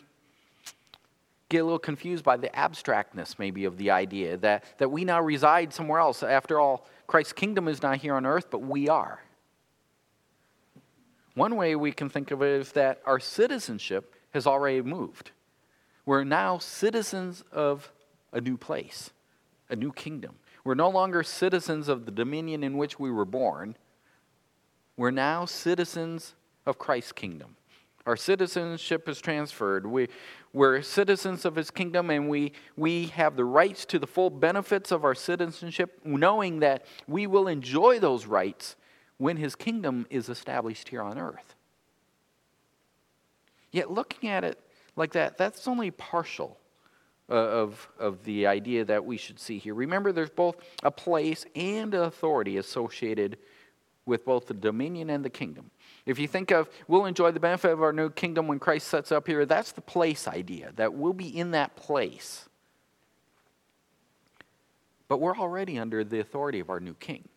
get 1.52 1.60
a 1.60 1.64
little 1.64 1.80
confused 1.80 2.24
by 2.24 2.38
the 2.38 2.54
abstractness, 2.58 3.38
maybe, 3.38 3.66
of 3.66 3.78
the 3.78 3.92
idea 3.92 4.38
that, 4.38 4.64
that 4.78 4.90
we 4.90 5.04
now 5.04 5.22
reside 5.22 5.74
somewhere 5.74 6.00
else. 6.00 6.24
After 6.24 6.60
all, 6.60 6.88
Christ's 7.08 7.34
kingdom 7.34 7.68
is 7.68 7.82
not 7.82 7.98
here 7.98 8.16
on 8.16 8.26
earth, 8.26 8.48
but 8.50 8.60
we 8.60 8.88
are. 8.88 9.22
One 11.36 11.56
way 11.56 11.76
we 11.76 11.92
can 11.92 12.10
think 12.10 12.32
of 12.32 12.42
it 12.42 12.62
is 12.62 12.72
that 12.72 13.02
our 13.06 13.20
citizenship 13.20 14.16
has 14.34 14.48
already 14.48 14.82
moved. 14.82 15.32
We're 16.06 16.24
now 16.24 16.58
citizens 16.58 17.44
of 17.52 17.92
a 18.32 18.42
new 18.42 18.58
place, 18.58 19.12
a 19.70 19.76
new 19.76 19.92
kingdom. 19.92 20.36
We're 20.64 20.76
no 20.76 20.90
longer 20.90 21.22
citizens 21.22 21.90
of 21.90 22.06
the 22.06 22.12
dominion 22.12 22.64
in 22.64 22.78
which 22.78 22.98
we 22.98 23.12
were 23.12 23.26
born. 23.26 23.76
We're 24.96 25.12
now 25.12 25.46
citizens 25.46 26.34
of 26.66 26.78
Christ's 26.78 27.12
kingdom. 27.12 27.58
Our 28.06 28.18
citizenship 28.18 29.08
is 29.08 29.22
transferred. 29.22 29.86
We, 29.86 30.08
we're 30.54 30.82
citizens 30.82 31.46
of 31.46 31.56
his 31.56 31.70
kingdom 31.70 32.10
and 32.10 32.30
we, 32.30 32.54
we 32.76 33.08
have 33.08 33.36
the 33.36 33.46
rights 33.46 33.86
to 33.86 34.00
the 34.00 34.08
full 34.08 34.30
benefits 34.30 34.92
of 34.92 35.06
our 35.06 35.16
citizenship, 35.16 36.00
knowing 36.04 36.60
that 36.60 36.86
we 37.08 37.28
will 37.28 37.48
enjoy 37.48 38.00
those 38.00 38.26
rights 38.26 38.76
when 39.18 39.38
his 39.38 39.56
kingdom 39.56 40.08
is 40.10 40.30
established 40.30 40.90
here 40.90 41.02
on 41.02 41.20
earth. 41.20 41.56
Yet, 43.72 43.92
looking 43.92 44.30
at 44.30 44.44
it 44.44 44.60
like 44.96 45.14
that, 45.14 45.38
that's 45.38 45.68
only 45.68 45.92
partial 45.92 46.58
uh, 47.30 47.36
of, 47.36 47.88
of 48.00 48.24
the 48.26 48.48
idea 48.48 48.84
that 48.84 49.06
we 49.06 49.16
should 49.16 49.40
see 49.40 49.58
here. 49.58 49.74
Remember, 49.74 50.12
there's 50.12 50.30
both 50.30 50.58
a 50.84 50.92
place 50.92 51.46
and 51.56 51.94
authority 51.94 52.58
associated 52.58 53.38
with 54.06 54.26
both 54.26 54.48
the 54.48 54.54
dominion 54.54 55.10
and 55.10 55.24
the 55.24 55.30
kingdom. 55.30 55.72
If 56.06 56.18
you 56.18 56.28
think 56.28 56.52
of, 56.52 56.70
we'll 56.88 57.06
enjoy 57.06 57.32
the 57.32 57.40
benefit 57.40 57.72
of 57.72 57.82
our 57.82 57.94
new 57.94 58.10
kingdom 58.10 58.48
when 58.48 58.60
Christ 58.60 58.88
sets 58.88 59.12
up 59.12 59.28
here, 59.28 59.46
that's 59.46 59.72
the 59.72 59.82
place 59.82 60.28
idea, 60.28 60.72
that 60.76 60.94
we'll 60.94 61.14
be 61.14 61.28
in 61.28 61.52
that 61.52 61.76
place. 61.76 62.50
But 65.08 65.20
we're 65.20 65.38
already 65.38 65.78
under 65.78 66.04
the 66.04 66.20
authority 66.20 66.60
of 66.60 66.70
our 66.70 66.80
new 66.80 66.94
king. 66.96 67.28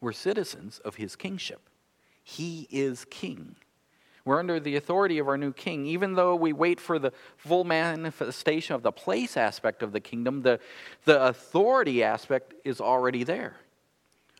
We're 0.00 0.12
citizens 0.12 0.78
of 0.78 0.96
his 0.96 1.16
kingship. 1.16 1.68
He 2.22 2.68
is 2.70 3.04
king. 3.06 3.56
We're 4.24 4.38
under 4.38 4.58
the 4.58 4.76
authority 4.76 5.18
of 5.18 5.28
our 5.28 5.38
new 5.38 5.52
king. 5.52 5.86
Even 5.86 6.14
though 6.14 6.34
we 6.34 6.52
wait 6.52 6.80
for 6.80 6.98
the 6.98 7.12
full 7.36 7.64
manifestation 7.64 8.74
of 8.74 8.82
the 8.82 8.92
place 8.92 9.36
aspect 9.36 9.82
of 9.82 9.92
the 9.92 10.00
kingdom, 10.00 10.42
the, 10.42 10.58
the 11.04 11.22
authority 11.22 12.02
aspect 12.02 12.54
is 12.64 12.80
already 12.80 13.24
there. 13.24 13.56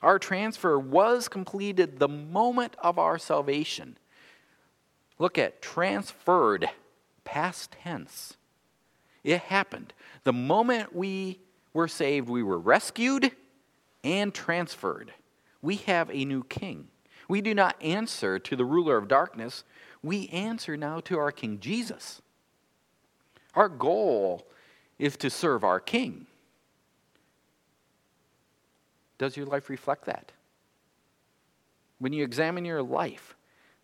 Our 0.07 0.21
transfer 0.21 0.79
was 0.79 1.27
completed 1.27 1.99
the 1.99 2.07
moment 2.07 2.77
of 2.79 2.97
our 2.97 3.19
salvation. 3.19 3.99
Look 5.19 5.37
at 5.37 5.61
transferred, 5.61 6.71
past 7.25 7.73
tense. 7.83 8.37
It 9.25 9.41
happened. 9.41 9.93
The 10.23 10.33
moment 10.33 10.95
we 10.95 11.41
were 11.73 11.89
saved, 11.89 12.29
we 12.29 12.45
were 12.45 12.61
rescued 12.61 13.33
and 14.05 14.33
transferred. 14.33 15.13
We 15.61 15.75
have 15.75 16.09
a 16.11 16.25
new 16.25 16.45
king. 16.45 16.87
We 17.29 17.41
do 17.41 17.53
not 17.53 17.75
answer 17.83 18.39
to 18.39 18.55
the 18.55 18.65
ruler 18.65 18.97
of 18.97 19.09
darkness, 19.09 19.65
we 20.05 20.29
answer 20.29 20.77
now 20.77 21.01
to 21.01 21.19
our 21.19 21.33
King 21.33 21.59
Jesus. 21.59 22.23
Our 23.57 23.69
goal 23.69 24.47
is 25.01 25.17
to 25.17 25.31
serve 25.31 25.65
our 25.65 25.81
king. 25.81 26.29
Does 29.19 29.37
your 29.37 29.47
life 29.47 29.71
reflect 29.71 30.07
that? 30.07 30.33
When 31.99 32.13
you 32.13 32.25
examine 32.25 32.65
your 32.65 32.83
life, 32.83 33.37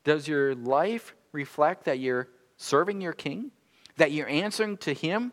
does 0.04 0.28
your 0.28 0.54
life 0.54 1.14
reflect 1.32 1.84
that 1.84 1.98
you're 1.98 2.28
serving 2.56 3.00
your 3.00 3.12
king? 3.12 3.50
That 3.96 4.12
you're 4.12 4.28
answering 4.28 4.76
to 4.78 4.92
him? 4.92 5.32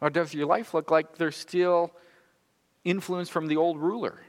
Or 0.00 0.10
does 0.10 0.32
your 0.32 0.46
life 0.46 0.72
look 0.72 0.90
like 0.90 1.16
there's 1.16 1.36
still 1.36 1.92
influence 2.84 3.28
from 3.28 3.48
the 3.48 3.56
old 3.56 3.78
ruler? 3.78 4.20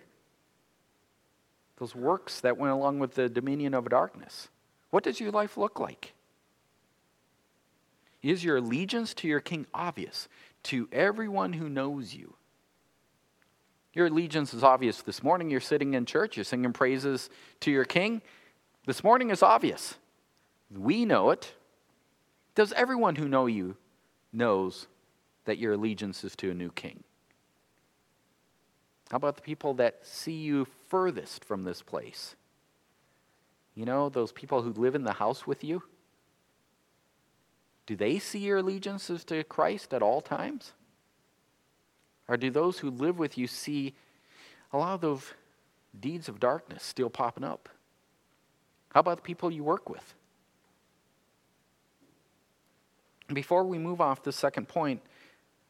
Those 1.77 1.95
works 1.95 2.41
that 2.41 2.57
went 2.57 2.73
along 2.73 2.99
with 2.99 3.15
the 3.15 3.29
dominion 3.29 3.73
of 3.73 3.89
darkness. 3.89 4.49
What 4.89 5.03
does 5.03 5.19
your 5.19 5.31
life 5.31 5.57
look 5.57 5.79
like? 5.79 6.13
Is 8.21 8.43
your 8.43 8.57
allegiance 8.57 9.13
to 9.15 9.27
your 9.27 9.39
king 9.39 9.65
obvious 9.73 10.27
to 10.63 10.87
everyone 10.91 11.53
who 11.53 11.69
knows 11.69 12.13
you? 12.13 12.35
Your 13.93 14.07
allegiance 14.07 14.53
is 14.53 14.63
obvious. 14.63 15.01
This 15.01 15.21
morning 15.21 15.49
you're 15.49 15.59
sitting 15.59 15.93
in 15.93 16.05
church, 16.05 16.37
you're 16.37 16.43
singing 16.43 16.73
praises 16.73 17.29
to 17.61 17.71
your 17.71 17.85
king. 17.85 18.21
This 18.85 19.03
morning 19.03 19.29
is 19.29 19.43
obvious. 19.43 19.95
We 20.73 21.05
know 21.05 21.31
it. 21.31 21.53
Does 22.55 22.73
everyone 22.73 23.15
who 23.15 23.27
know 23.27 23.45
you 23.45 23.75
knows 24.31 24.87
that 25.45 25.57
your 25.57 25.73
allegiance 25.73 26.23
is 26.23 26.35
to 26.37 26.51
a 26.51 26.53
new 26.53 26.71
king? 26.71 27.03
How 29.09 29.17
about 29.17 29.35
the 29.35 29.41
people 29.41 29.73
that 29.75 29.99
see 30.03 30.35
you 30.35 30.65
furthest 30.87 31.43
from 31.43 31.63
this 31.63 31.81
place? 31.81 32.35
You 33.75 33.85
know, 33.85 34.07
those 34.07 34.31
people 34.31 34.61
who 34.61 34.71
live 34.71 34.95
in 34.95 35.03
the 35.03 35.13
house 35.13 35.45
with 35.45 35.63
you? 35.63 35.83
Do 37.85 37.97
they 37.97 38.19
see 38.19 38.39
your 38.39 38.59
allegiances 38.59 39.25
to 39.25 39.43
Christ 39.43 39.93
at 39.93 40.01
all 40.01 40.21
times? 40.21 40.71
Or 42.31 42.37
do 42.37 42.49
those 42.49 42.79
who 42.79 42.89
live 42.89 43.19
with 43.19 43.37
you 43.37 43.45
see 43.45 43.93
a 44.71 44.77
lot 44.77 44.93
of 44.93 45.01
those 45.01 45.33
deeds 45.99 46.29
of 46.29 46.39
darkness 46.39 46.81
still 46.81 47.09
popping 47.09 47.43
up? 47.43 47.67
How 48.93 49.01
about 49.01 49.17
the 49.17 49.23
people 49.23 49.51
you 49.51 49.65
work 49.65 49.89
with? 49.89 50.13
Before 53.33 53.65
we 53.65 53.77
move 53.77 53.99
off 53.99 54.23
the 54.23 54.31
second 54.31 54.69
point, 54.69 55.01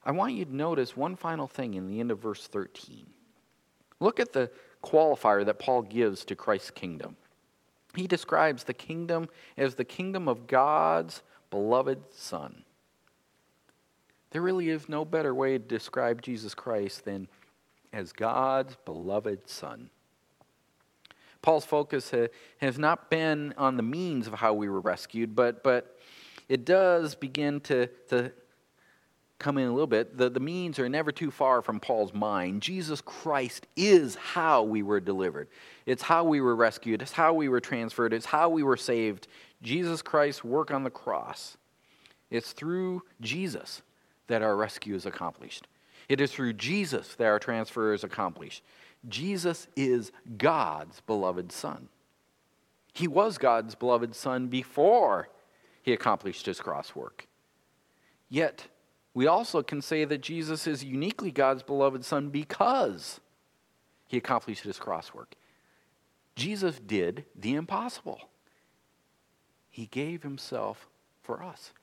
I 0.05 0.11
want 0.11 0.35
you 0.35 0.45
to 0.45 0.55
notice 0.55 0.95
one 0.95 1.15
final 1.15 1.47
thing 1.47 1.73
in 1.73 1.87
the 1.87 1.99
end 1.99 2.11
of 2.11 2.19
verse 2.19 2.45
13. 2.45 3.07
Look 3.99 4.19
at 4.19 4.31
the 4.31 4.51
qualifier 4.83 5.43
that 5.43 5.57
Paul 5.57 5.81
gives 5.81 6.23
to 6.25 6.35
Christ's 6.35 6.69
kingdom. 6.69 7.17
He 7.95 8.05
describes 8.05 8.65
the 8.65 8.75
kingdom 8.75 9.29
as 9.57 9.73
the 9.73 9.83
kingdom 9.83 10.27
of 10.27 10.45
God's 10.45 11.23
beloved 11.49 12.13
Son. 12.13 12.65
There 14.31 14.41
really 14.41 14.69
is 14.69 14.87
no 14.87 15.05
better 15.05 15.35
way 15.35 15.53
to 15.53 15.59
describe 15.59 16.21
Jesus 16.21 16.55
Christ 16.55 17.05
than 17.05 17.27
as 17.93 18.13
God's 18.13 18.77
beloved 18.85 19.49
Son. 19.49 19.89
Paul's 21.41 21.65
focus 21.65 22.13
has 22.59 22.79
not 22.79 23.09
been 23.09 23.53
on 23.57 23.75
the 23.75 23.83
means 23.83 24.27
of 24.27 24.35
how 24.35 24.53
we 24.53 24.69
were 24.69 24.79
rescued, 24.79 25.35
but, 25.35 25.63
but 25.63 25.97
it 26.47 26.65
does 26.65 27.15
begin 27.15 27.59
to, 27.61 27.87
to 28.09 28.31
come 29.39 29.57
in 29.57 29.67
a 29.67 29.71
little 29.71 29.87
bit. 29.87 30.17
The, 30.17 30.29
the 30.29 30.39
means 30.39 30.79
are 30.79 30.87
never 30.87 31.11
too 31.11 31.31
far 31.31 31.61
from 31.61 31.79
Paul's 31.79 32.13
mind. 32.13 32.61
Jesus 32.61 33.01
Christ 33.01 33.65
is 33.75 34.15
how 34.15 34.63
we 34.63 34.83
were 34.83 34.99
delivered, 34.99 35.49
it's 35.85 36.03
how 36.03 36.23
we 36.23 36.39
were 36.39 36.55
rescued, 36.55 37.01
it's 37.01 37.11
how 37.11 37.33
we 37.33 37.49
were 37.49 37.59
transferred, 37.59 38.13
it's 38.13 38.27
how 38.27 38.49
we 38.49 38.63
were 38.63 38.77
saved. 38.77 39.27
Jesus 39.61 40.01
Christ's 40.01 40.43
work 40.43 40.71
on 40.71 40.83
the 40.83 40.89
cross. 40.89 41.57
It's 42.29 42.53
through 42.53 43.03
Jesus 43.19 43.81
that 44.31 44.41
our 44.41 44.55
rescue 44.55 44.95
is 44.95 45.05
accomplished. 45.05 45.67
It 46.07 46.21
is 46.21 46.31
through 46.31 46.53
Jesus 46.53 47.15
that 47.15 47.27
our 47.27 47.37
transfer 47.37 47.93
is 47.93 48.03
accomplished. 48.03 48.63
Jesus 49.09 49.67
is 49.75 50.11
God's 50.37 51.01
beloved 51.01 51.51
Son. 51.51 51.89
He 52.93 53.07
was 53.07 53.37
God's 53.37 53.75
beloved 53.75 54.15
Son 54.15 54.47
before 54.47 55.29
he 55.83 55.91
accomplished 55.91 56.45
his 56.45 56.61
cross 56.61 56.95
work. 56.95 57.27
Yet, 58.29 58.67
we 59.13 59.27
also 59.27 59.61
can 59.61 59.81
say 59.81 60.05
that 60.05 60.21
Jesus 60.21 60.65
is 60.65 60.83
uniquely 60.83 61.31
God's 61.31 61.63
beloved 61.63 62.05
Son 62.05 62.29
because 62.29 63.19
he 64.07 64.17
accomplished 64.17 64.63
his 64.63 64.79
cross 64.79 65.13
work. 65.13 65.35
Jesus 66.37 66.79
did 66.79 67.25
the 67.35 67.55
impossible. 67.55 68.29
He 69.69 69.87
gave 69.87 70.23
himself 70.23 70.87
for 71.21 71.43
us 71.43 71.73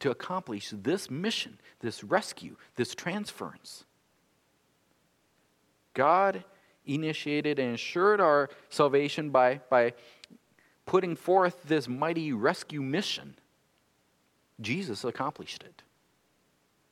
to 0.00 0.10
accomplish 0.10 0.72
this 0.72 1.10
mission, 1.10 1.58
this 1.80 2.04
rescue, 2.04 2.56
this 2.76 2.94
transference. 2.94 3.84
God 5.94 6.44
initiated 6.86 7.58
and 7.58 7.70
ensured 7.70 8.20
our 8.20 8.48
salvation 8.70 9.30
by, 9.30 9.60
by 9.68 9.92
putting 10.86 11.16
forth 11.16 11.64
this 11.64 11.88
mighty 11.88 12.32
rescue 12.32 12.80
mission. 12.80 13.34
Jesus 14.60 15.04
accomplished 15.04 15.62
it. 15.62 15.82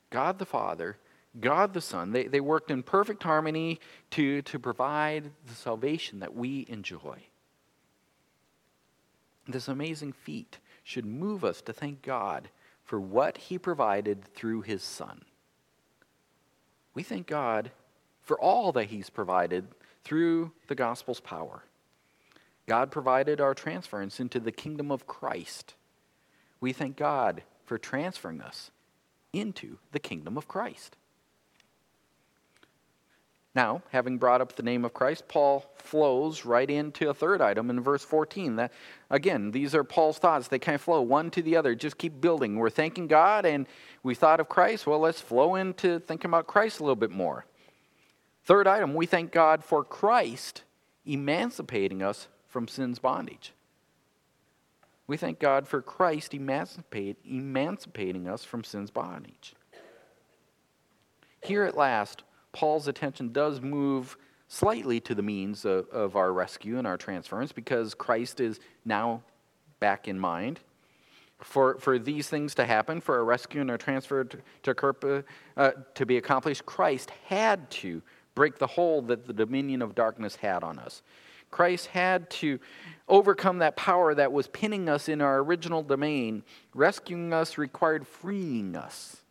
God 0.09 0.39
the 0.39 0.45
Father, 0.45 0.97
God 1.39 1.73
the 1.73 1.81
Son, 1.81 2.11
they, 2.11 2.27
they 2.27 2.39
worked 2.39 2.71
in 2.71 2.83
perfect 2.83 3.23
harmony 3.23 3.79
to, 4.11 4.41
to 4.43 4.59
provide 4.59 5.31
the 5.45 5.55
salvation 5.55 6.19
that 6.19 6.35
we 6.35 6.65
enjoy. 6.69 7.17
This 9.47 9.67
amazing 9.67 10.13
feat 10.13 10.59
should 10.83 11.05
move 11.05 11.43
us 11.43 11.61
to 11.61 11.73
thank 11.73 12.01
God 12.01 12.49
for 12.87 12.99
what 12.99 13.37
he 13.37 13.59
provided 13.59 14.23
through 14.33 14.61
his 14.61 14.81
Son. 14.81 15.21
We 16.95 17.03
thank 17.03 17.27
God 17.27 17.69
for 18.23 18.39
all 18.39 18.71
that 18.71 18.85
he's 18.85 19.09
provided 19.09 19.67
through 20.03 20.53
the 20.67 20.73
gospel's 20.73 21.19
power. 21.19 21.63
God 22.65 22.89
provided 22.89 23.39
our 23.41 23.53
transference 23.53 24.19
into 24.19 24.39
the 24.39 24.53
kingdom 24.53 24.89
of 24.89 25.05
Christ. 25.05 25.75
We 26.61 26.73
thank 26.73 26.95
God 26.95 27.43
for 27.65 27.77
transferring 27.77 28.41
us 28.41 28.71
into 29.33 29.77
the 29.91 29.99
kingdom 29.99 30.37
of 30.37 30.47
Christ. 30.47 30.95
Now, 33.57 33.81
having 33.89 34.19
brought 34.19 34.39
up 34.39 34.55
the 34.55 34.61
name 34.61 34.85
of 34.85 34.93
Christ, 34.93 35.27
Paul 35.27 35.65
flows 35.77 36.45
right 36.45 36.69
into 36.69 37.09
a 37.09 37.13
third 37.15 37.41
item 37.41 37.71
in 37.71 37.81
verse 37.81 38.05
14. 38.05 38.57
That 38.57 38.71
again, 39.09 39.49
these 39.49 39.73
are 39.73 39.83
Paul's 39.83 40.19
thoughts. 40.19 40.47
They 40.47 40.59
kind 40.59 40.75
of 40.75 40.81
flow 40.81 41.01
one 41.01 41.31
to 41.31 41.41
the 41.41 41.55
other, 41.55 41.73
just 41.73 41.97
keep 41.97 42.21
building. 42.21 42.57
We're 42.57 42.69
thanking 42.69 43.07
God 43.07 43.47
and 43.47 43.65
we 44.03 44.13
thought 44.13 44.39
of 44.39 44.47
Christ. 44.47 44.85
Well, 44.85 44.99
let's 44.99 45.21
flow 45.21 45.55
into 45.55 45.99
thinking 45.99 46.29
about 46.29 46.45
Christ 46.45 46.79
a 46.79 46.83
little 46.83 46.95
bit 46.95 47.09
more. 47.09 47.47
Third 48.45 48.67
item, 48.67 48.93
we 48.93 49.07
thank 49.07 49.31
God 49.31 49.63
for 49.63 49.83
Christ 49.83 50.61
emancipating 51.03 52.03
us 52.03 52.27
from 52.47 52.67
sin's 52.67 52.99
bondage. 52.99 53.53
We 55.07 55.17
thank 55.17 55.39
God 55.39 55.67
for 55.67 55.81
Christ 55.81 56.35
emancipate, 56.35 57.17
emancipating 57.25 58.27
us 58.27 58.43
from 58.43 58.63
sin's 58.63 58.91
bondage. 58.91 59.55
Here 61.41 61.63
at 61.63 61.75
last, 61.75 62.21
Paul's 62.57 62.87
attention 62.87 63.31
does 63.31 63.61
move 63.61 64.17
slightly 64.47 64.99
to 65.01 65.13
the 65.13 65.21
means 65.21 65.63
of, 65.63 65.87
of 65.89 66.15
our 66.15 66.33
rescue 66.33 66.79
and 66.79 66.87
our 66.87 66.97
transference 66.97 67.51
because 67.51 67.93
Christ 67.93 68.39
is 68.39 68.59
now 68.83 69.21
back 69.79 70.07
in 70.07 70.17
mind. 70.17 70.59
For, 71.39 71.77
for 71.77 71.99
these 71.99 72.29
things 72.29 72.55
to 72.55 72.65
happen, 72.65 72.99
for 72.99 73.19
a 73.19 73.23
rescue 73.23 73.61
and 73.61 73.69
a 73.69 73.77
transfer 73.77 74.23
to, 74.23 74.39
to, 74.63 75.23
uh, 75.55 75.71
to 75.93 76.05
be 76.07 76.17
accomplished, 76.17 76.65
Christ 76.65 77.11
had 77.27 77.69
to 77.69 78.01
break 78.33 78.57
the 78.57 78.65
hold 78.65 79.07
that 79.09 79.27
the 79.27 79.33
dominion 79.33 79.83
of 79.83 79.93
darkness 79.93 80.37
had 80.37 80.63
on 80.63 80.79
us. 80.79 81.03
Christ 81.51 81.85
had 81.85 82.27
to 82.31 82.59
overcome 83.07 83.59
that 83.59 83.75
power 83.75 84.15
that 84.15 84.31
was 84.33 84.47
pinning 84.47 84.89
us 84.89 85.07
in 85.07 85.21
our 85.21 85.37
original 85.37 85.83
domain. 85.83 86.41
Rescuing 86.73 87.33
us 87.33 87.59
required 87.59 88.07
freeing 88.07 88.75
us. 88.75 89.21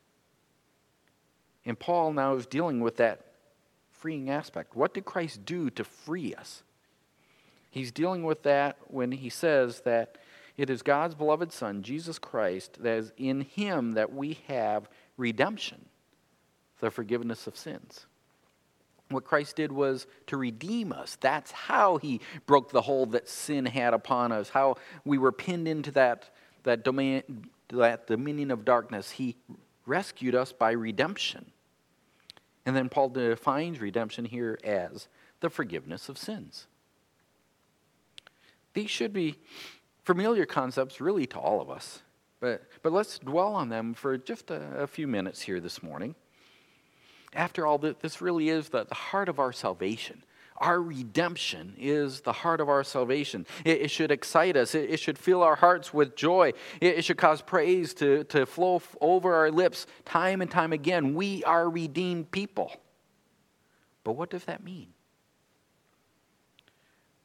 And 1.67 1.79
Paul 1.79 2.13
now 2.13 2.35
is 2.37 2.47
dealing 2.47 2.81
with 2.81 2.97
that 2.97 3.21
freeing 3.91 4.31
aspect. 4.31 4.77
What 4.77 4.95
did 4.95 5.05
Christ 5.05 5.45
do 5.45 5.69
to 5.71 5.85
free 5.85 6.33
us? 6.35 6.63
He's 7.71 7.91
dealing 7.93 8.23
with 8.23 8.45
that 8.45 8.77
when 8.87 9.13
he 9.13 9.29
says 9.29 9.81
that 9.81 10.17
it 10.57 10.71
is 10.71 10.81
God's 10.83 11.15
beloved 11.15 11.53
Son, 11.53 11.83
Jesus 11.83 12.19
Christ, 12.19 12.83
that 12.83 12.97
is 12.97 13.13
in 13.19 13.43
him 13.43 13.93
that 13.93 14.15
we 14.15 14.39
have 14.49 14.89
redemption, 15.19 15.85
the 16.81 16.91
forgiveness 16.91 17.47
of 17.47 17.57
sins. 17.57 18.07
What 19.09 19.25
Christ 19.25 19.57
did 19.57 19.71
was 19.71 20.07
to 20.29 20.37
redeem 20.37 20.93
us. 20.93 21.17
That's 21.21 21.53
how 21.53 21.99
he 21.99 22.21
broke 22.47 22.71
the 22.71 22.83
hold 22.83 23.13
that 23.13 23.29
sin 23.29 23.67
had 23.67 23.93
upon 23.93 24.33
us, 24.33 24.49
how 24.49 24.77
we 25.05 25.19
were 25.19 25.33
pinned 25.33 25.69
into 25.69 25.91
that, 25.93 26.31
that, 26.63 26.83
domain, 26.83 27.49
that 27.69 28.07
dominion 28.07 28.51
of 28.51 28.65
darkness. 28.65 29.11
He 29.11 29.37
rescued 29.85 30.35
us 30.35 30.53
by 30.53 30.73
redemption. 30.73 31.47
And 32.67 32.75
then 32.75 32.89
Paul 32.89 33.11
defines 33.11 33.81
redemption 33.81 34.25
here 34.25 34.59
as 34.65 35.07
the 35.41 35.49
forgiveness 35.49 36.09
of 36.09 36.19
sins. 36.19 36.67
These 38.75 38.91
should 38.91 39.13
be 39.13 39.37
familiar 40.05 40.45
concepts, 40.45 41.01
really, 41.01 41.27
to 41.29 41.39
all 41.39 41.61
of 41.61 41.71
us. 41.71 42.03
But, 42.41 42.65
but 42.83 42.93
let's 42.93 43.19
dwell 43.19 43.55
on 43.55 43.69
them 43.69 43.95
for 43.95 44.19
just 44.19 44.51
a, 44.51 44.83
a 44.83 44.87
few 44.87 45.07
minutes 45.07 45.41
here 45.41 45.61
this 45.61 45.83
morning. 45.83 46.15
After 47.33 47.67
all, 47.67 47.79
this 47.79 48.21
really 48.21 48.49
is 48.49 48.69
the, 48.69 48.85
the 48.85 48.95
heart 48.95 49.29
of 49.29 49.39
our 49.39 49.53
salvation. 49.53 50.23
Our 50.59 50.81
redemption 50.81 51.75
is 51.79 52.21
the 52.21 52.33
heart 52.33 52.61
of 52.61 52.69
our 52.69 52.85
salvation. 52.85 53.47
It, 53.65 53.83
it 53.83 53.91
should 53.91 54.11
excite 54.11 54.57
us. 54.57 54.75
It, 54.75 54.91
it, 54.91 55.01
should 55.01 55.19
fill 55.19 55.43
our 55.43 55.57
hearts 55.57 55.93
with 55.93 56.17
joy. 56.17 56.53
It, 56.81 56.99
it 56.99 57.05
should 57.05 57.19
cause 57.19 57.43
praise 57.43 57.95
to, 57.95 58.25
to 58.25 58.47
flow 58.47 58.77
f- 58.77 58.97
over 59.01 59.35
our 59.35 59.51
lips 59.51 59.87
time 60.05 60.41
and 60.41 60.51
time 60.51 60.73
again. 60.73 61.15
We 61.15 61.45
are 61.45 61.69
redeemed 61.69 62.31
people. 62.31 62.73
But 64.05 64.13
what 64.13 64.31
does 64.31 64.45
that 64.45 64.63
mean? 64.63 64.89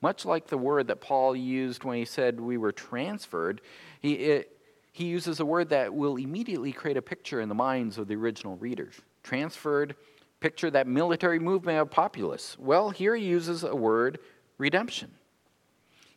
Much 0.02 0.26
like 0.26 0.48
the 0.48 0.58
word 0.58 0.88
that 0.88 1.00
Paul 1.00 1.36
used 1.36 1.84
when 1.84 1.98
he 1.98 2.06
said 2.06 2.40
we 2.40 2.58
were 2.58 2.72
transferred, 2.72 3.62
he, 4.02 4.44
he 4.92 5.06
uses 5.06 5.40
a 5.40 5.46
word 5.46 5.70
that 5.70 5.94
will 5.94 6.18
immediately 6.18 6.72
create 6.72 6.98
a 6.98 7.02
picture 7.02 7.40
in 7.40 7.50
the 7.50 7.56
minds 7.56 7.98
of 7.98 8.08
the 8.08 8.16
original 8.16 8.58
readers. 8.58 8.96
Transferred 9.24 9.96
picture 10.42 10.70
that 10.72 10.88
military 10.88 11.40
movement 11.40 11.80
of 11.80 11.90
populace? 11.90 12.58
Well, 12.60 12.90
here 12.90 13.16
he 13.16 13.24
uses 13.24 13.64
a 13.64 13.76
word, 13.76 14.20
redemption. 14.58 15.12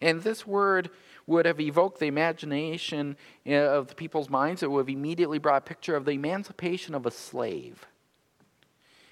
And 0.01 0.23
this 0.23 0.47
word 0.47 0.91
would 1.27 1.47
have 1.47 1.61
evoked 1.61 2.01
the 2.01 2.07
imagination 2.07 3.17
eh, 3.47 3.57
of 3.57 3.89
the 3.89 3.95
people's 3.95 4.29
minds. 4.29 4.63
It 4.63 4.71
would 4.71 4.81
have 4.81 4.89
immediately 4.89 5.39
brought 5.39 5.63
a 5.63 5.67
picture 5.67 5.97
of 5.97 6.05
the 6.05 6.13
emancipation 6.13 6.95
of 6.95 7.07
a 7.07 7.11
slave. 7.11 7.87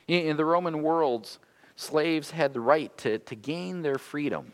In 0.09 0.37
the 0.37 0.45
Roman 0.45 0.83
worlds, 0.83 1.39
slaves 1.77 2.33
had 2.33 2.53
the 2.53 2.61
right 2.61 2.97
to, 2.99 3.19
to 3.19 3.35
gain 3.35 3.83
their 3.83 3.99
freedom. 3.99 4.53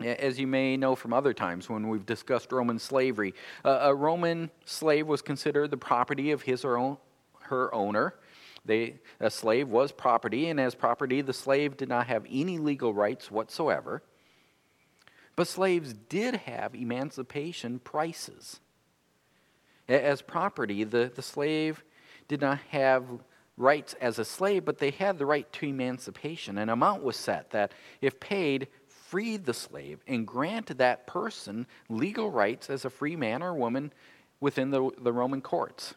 As 0.00 0.38
you 0.38 0.46
may 0.46 0.76
know 0.76 0.94
from 0.94 1.12
other 1.12 1.32
times 1.32 1.70
when 1.70 1.88
we've 1.88 2.04
discussed 2.04 2.52
Roman 2.52 2.78
slavery, 2.78 3.34
a 3.64 3.94
Roman 3.94 4.50
slave 4.64 5.06
was 5.06 5.22
considered 5.22 5.70
the 5.70 5.76
property 5.76 6.32
of 6.32 6.42
his 6.42 6.64
or 6.64 6.76
own, 6.76 6.98
her 7.40 7.74
owner. 7.74 8.14
They, 8.66 8.96
a 9.20 9.30
slave 9.30 9.68
was 9.68 9.92
property, 9.92 10.48
and 10.48 10.60
as 10.60 10.74
property, 10.74 11.20
the 11.22 11.32
slave 11.32 11.76
did 11.76 11.88
not 11.88 12.06
have 12.08 12.26
any 12.28 12.58
legal 12.58 12.92
rights 12.92 13.30
whatsoever. 13.30 14.02
But 15.36 15.46
slaves 15.46 15.92
did 15.92 16.34
have 16.34 16.74
emancipation 16.74 17.78
prices. 17.78 18.60
As 19.88 20.22
property, 20.22 20.82
the, 20.84 21.10
the 21.14 21.22
slave 21.22 21.84
did 22.26 22.40
not 22.40 22.58
have 22.70 23.04
rights 23.56 23.94
as 24.00 24.18
a 24.18 24.24
slave, 24.24 24.64
but 24.64 24.78
they 24.78 24.90
had 24.90 25.18
the 25.18 25.26
right 25.26 25.50
to 25.52 25.66
emancipation. 25.66 26.58
An 26.58 26.68
amount 26.68 27.02
was 27.02 27.16
set 27.16 27.50
that, 27.50 27.72
if 28.00 28.18
paid, 28.18 28.68
freed 28.88 29.44
the 29.44 29.54
slave 29.54 30.00
and 30.06 30.26
granted 30.26 30.78
that 30.78 31.06
person 31.06 31.66
legal 31.88 32.30
rights 32.30 32.68
as 32.68 32.84
a 32.84 32.90
free 32.90 33.16
man 33.16 33.42
or 33.42 33.54
woman 33.54 33.92
within 34.40 34.70
the, 34.70 34.90
the 34.98 35.12
Roman 35.12 35.40
courts. 35.40 35.94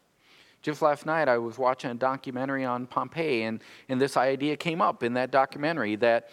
Just 0.61 0.81
last 0.81 1.05
night, 1.05 1.29
I 1.29 1.37
was 1.37 1.57
watching 1.57 1.91
a 1.91 1.95
documentary 1.95 2.65
on 2.65 2.85
Pompeii, 2.85 3.43
and, 3.43 3.61
and 3.87 3.99
this 3.99 4.17
idea 4.17 4.57
came 4.57 4.81
up 4.81 5.03
in 5.03 5.13
that 5.13 5.31
documentary 5.31 5.95
that 5.97 6.29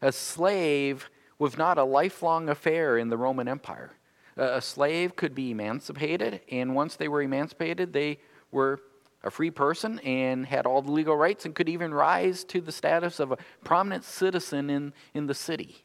a 0.00 0.10
slave 0.10 1.10
was 1.38 1.58
not 1.58 1.76
a 1.76 1.84
lifelong 1.84 2.48
affair 2.48 2.96
in 2.96 3.08
the 3.08 3.16
Roman 3.16 3.48
Empire. 3.48 3.92
A 4.38 4.60
slave 4.60 5.16
could 5.16 5.34
be 5.34 5.50
emancipated, 5.50 6.40
and 6.50 6.74
once 6.74 6.96
they 6.96 7.08
were 7.08 7.22
emancipated, 7.22 7.92
they 7.92 8.18
were 8.50 8.80
a 9.22 9.30
free 9.30 9.50
person 9.50 9.98
and 10.00 10.46
had 10.46 10.66
all 10.66 10.80
the 10.80 10.92
legal 10.92 11.16
rights 11.16 11.44
and 11.44 11.54
could 11.54 11.68
even 11.68 11.92
rise 11.92 12.44
to 12.44 12.60
the 12.60 12.72
status 12.72 13.18
of 13.18 13.32
a 13.32 13.38
prominent 13.64 14.04
citizen 14.04 14.70
in, 14.70 14.92
in 15.14 15.26
the 15.26 15.34
city. 15.34 15.84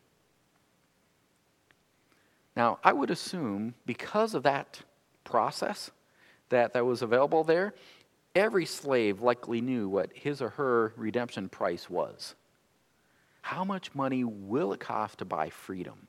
Now, 2.55 2.79
I 2.83 2.93
would 2.93 3.09
assume 3.09 3.73
because 3.85 4.33
of 4.33 4.43
that 4.43 4.81
process 5.23 5.91
that, 6.51 6.73
that 6.73 6.85
was 6.85 7.01
available 7.01 7.43
there, 7.43 7.73
every 8.35 8.65
slave 8.65 9.21
likely 9.21 9.59
knew 9.59 9.89
what 9.89 10.11
his 10.13 10.41
or 10.41 10.49
her 10.49 10.93
redemption 10.95 11.49
price 11.49 11.89
was. 11.89 12.35
How 13.41 13.63
much 13.63 13.93
money 13.95 14.23
will 14.23 14.71
it 14.71 14.79
cost 14.79 15.17
to 15.17 15.25
buy 15.25 15.49
freedom? 15.49 16.07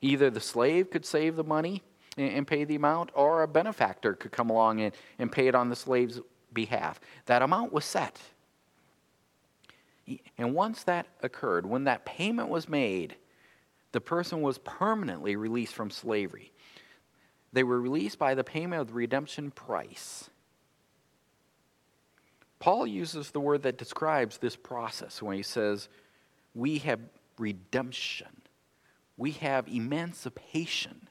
Either 0.00 0.30
the 0.30 0.40
slave 0.40 0.90
could 0.90 1.06
save 1.06 1.36
the 1.36 1.44
money 1.44 1.82
and, 2.16 2.46
pay 2.46 2.64
the 2.64 2.74
amount, 2.74 3.10
or 3.14 3.42
a 3.42 3.48
benefactor 3.48 4.14
could 4.14 4.32
come 4.32 4.50
along 4.50 4.80
and, 4.80 4.92
and 5.20 5.30
pay 5.30 5.46
it 5.46 5.54
on 5.54 5.68
the 5.68 5.76
slave's 5.76 6.20
behalf. 6.52 7.00
That 7.26 7.42
amount 7.42 7.72
was 7.72 7.84
set. 7.84 8.18
And 10.36 10.54
once 10.54 10.82
that 10.84 11.06
occurred, 11.22 11.64
when 11.64 11.84
that 11.84 12.04
payment 12.04 12.48
was 12.48 12.68
made, 12.68 13.14
the 13.92 14.00
person 14.00 14.42
was 14.42 14.58
permanently 14.58 15.36
released 15.36 15.74
from 15.74 15.90
slavery. 15.90 16.52
They 17.52 17.62
were 17.62 17.80
released 17.80 18.18
by 18.18 18.34
the 18.34 18.44
payment 18.44 18.80
of 18.80 18.88
the 18.88 18.94
redemption 18.94 19.50
price. 19.50 20.30
Paul 22.58 22.86
uses 22.86 23.30
the 23.30 23.40
word 23.40 23.62
that 23.62 23.78
describes 23.78 24.38
this 24.38 24.56
process 24.56 25.22
when 25.22 25.36
he 25.36 25.42
says, 25.42 25.88
We 26.54 26.78
have 26.78 27.00
redemption, 27.38 28.42
we 29.16 29.32
have 29.32 29.68
emancipation. 29.68 31.08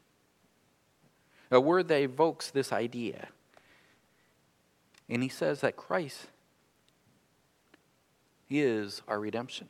A 1.49 1.61
word 1.61 1.87
that 1.87 2.01
evokes 2.01 2.51
this 2.51 2.73
idea. 2.73 3.29
And 5.07 5.23
he 5.23 5.29
says 5.29 5.61
that 5.61 5.77
Christ 5.77 6.27
is 8.49 9.01
our 9.07 9.17
redemption. 9.17 9.69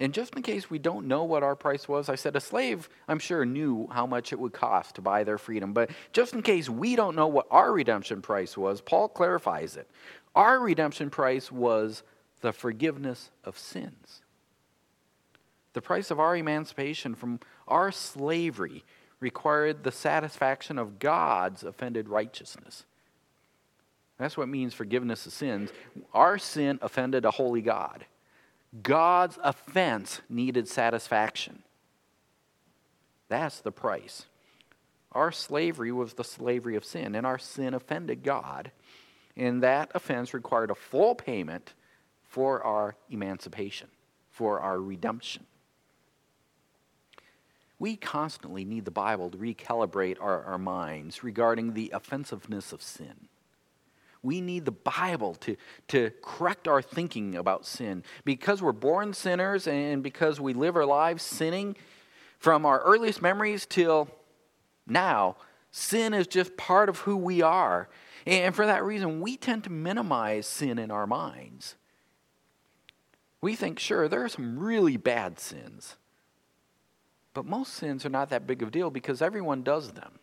And 0.00 0.14
just 0.14 0.34
in 0.34 0.40
case 0.40 0.70
we 0.70 0.78
don't 0.78 1.06
know 1.06 1.24
what 1.24 1.42
our 1.42 1.54
price 1.54 1.86
was, 1.86 2.08
I 2.08 2.14
said 2.14 2.34
a 2.34 2.40
slave, 2.40 2.88
I'm 3.06 3.18
sure, 3.18 3.44
knew 3.44 3.86
how 3.92 4.06
much 4.06 4.32
it 4.32 4.40
would 4.40 4.54
cost 4.54 4.94
to 4.94 5.02
buy 5.02 5.24
their 5.24 5.36
freedom. 5.36 5.74
But 5.74 5.90
just 6.12 6.32
in 6.32 6.40
case 6.40 6.70
we 6.70 6.96
don't 6.96 7.14
know 7.14 7.26
what 7.26 7.46
our 7.50 7.70
redemption 7.70 8.22
price 8.22 8.56
was, 8.56 8.80
Paul 8.80 9.08
clarifies 9.08 9.76
it. 9.76 9.90
Our 10.34 10.58
redemption 10.58 11.10
price 11.10 11.52
was 11.52 12.02
the 12.40 12.52
forgiveness 12.52 13.30
of 13.44 13.58
sins. 13.58 14.22
The 15.74 15.82
price 15.82 16.10
of 16.10 16.18
our 16.18 16.34
emancipation 16.34 17.14
from 17.14 17.38
our 17.68 17.92
slavery 17.92 18.84
required 19.20 19.84
the 19.84 19.92
satisfaction 19.92 20.78
of 20.78 20.98
God's 20.98 21.62
offended 21.62 22.08
righteousness. 22.08 22.86
That's 24.18 24.36
what 24.36 24.48
means 24.48 24.72
forgiveness 24.72 25.26
of 25.26 25.32
sins. 25.32 25.70
Our 26.14 26.38
sin 26.38 26.78
offended 26.80 27.26
a 27.26 27.30
holy 27.30 27.60
God. 27.60 28.06
God's 28.82 29.38
offense 29.42 30.20
needed 30.28 30.68
satisfaction. 30.68 31.62
That's 33.28 33.60
the 33.60 33.72
price. 33.72 34.26
Our 35.12 35.32
slavery 35.32 35.90
was 35.90 36.14
the 36.14 36.24
slavery 36.24 36.76
of 36.76 36.84
sin, 36.84 37.14
and 37.14 37.26
our 37.26 37.38
sin 37.38 37.74
offended 37.74 38.22
God. 38.22 38.70
And 39.36 39.62
that 39.62 39.90
offense 39.94 40.34
required 40.34 40.70
a 40.70 40.74
full 40.74 41.14
payment 41.14 41.74
for 42.22 42.62
our 42.62 42.94
emancipation, 43.08 43.88
for 44.30 44.60
our 44.60 44.80
redemption. 44.80 45.46
We 47.80 47.96
constantly 47.96 48.64
need 48.64 48.84
the 48.84 48.90
Bible 48.90 49.30
to 49.30 49.38
recalibrate 49.38 50.18
our, 50.20 50.44
our 50.44 50.58
minds 50.58 51.24
regarding 51.24 51.72
the 51.72 51.90
offensiveness 51.94 52.72
of 52.72 52.82
sin. 52.82 53.28
We 54.22 54.40
need 54.40 54.64
the 54.66 54.72
Bible 54.72 55.34
to, 55.36 55.56
to 55.88 56.12
correct 56.22 56.68
our 56.68 56.82
thinking 56.82 57.36
about 57.36 57.64
sin. 57.64 58.04
Because 58.24 58.60
we're 58.60 58.72
born 58.72 59.14
sinners 59.14 59.66
and 59.66 60.02
because 60.02 60.40
we 60.40 60.52
live 60.52 60.76
our 60.76 60.84
lives 60.84 61.22
sinning 61.22 61.76
from 62.38 62.66
our 62.66 62.80
earliest 62.80 63.22
memories 63.22 63.66
till 63.66 64.08
now, 64.86 65.36
sin 65.70 66.12
is 66.14 66.26
just 66.26 66.56
part 66.56 66.88
of 66.88 66.98
who 67.00 67.16
we 67.16 67.42
are. 67.42 67.88
And 68.26 68.54
for 68.54 68.66
that 68.66 68.84
reason, 68.84 69.20
we 69.20 69.36
tend 69.36 69.64
to 69.64 69.70
minimize 69.70 70.46
sin 70.46 70.78
in 70.78 70.90
our 70.90 71.06
minds. 71.06 71.76
We 73.40 73.56
think, 73.56 73.78
sure, 73.78 74.06
there 74.08 74.22
are 74.22 74.28
some 74.28 74.58
really 74.58 74.98
bad 74.98 75.38
sins. 75.38 75.96
But 77.32 77.46
most 77.46 77.74
sins 77.74 78.04
are 78.04 78.10
not 78.10 78.28
that 78.30 78.46
big 78.46 78.62
of 78.62 78.68
a 78.68 78.70
deal 78.70 78.90
because 78.90 79.22
everyone 79.22 79.62
does 79.62 79.92
them. 79.92 80.19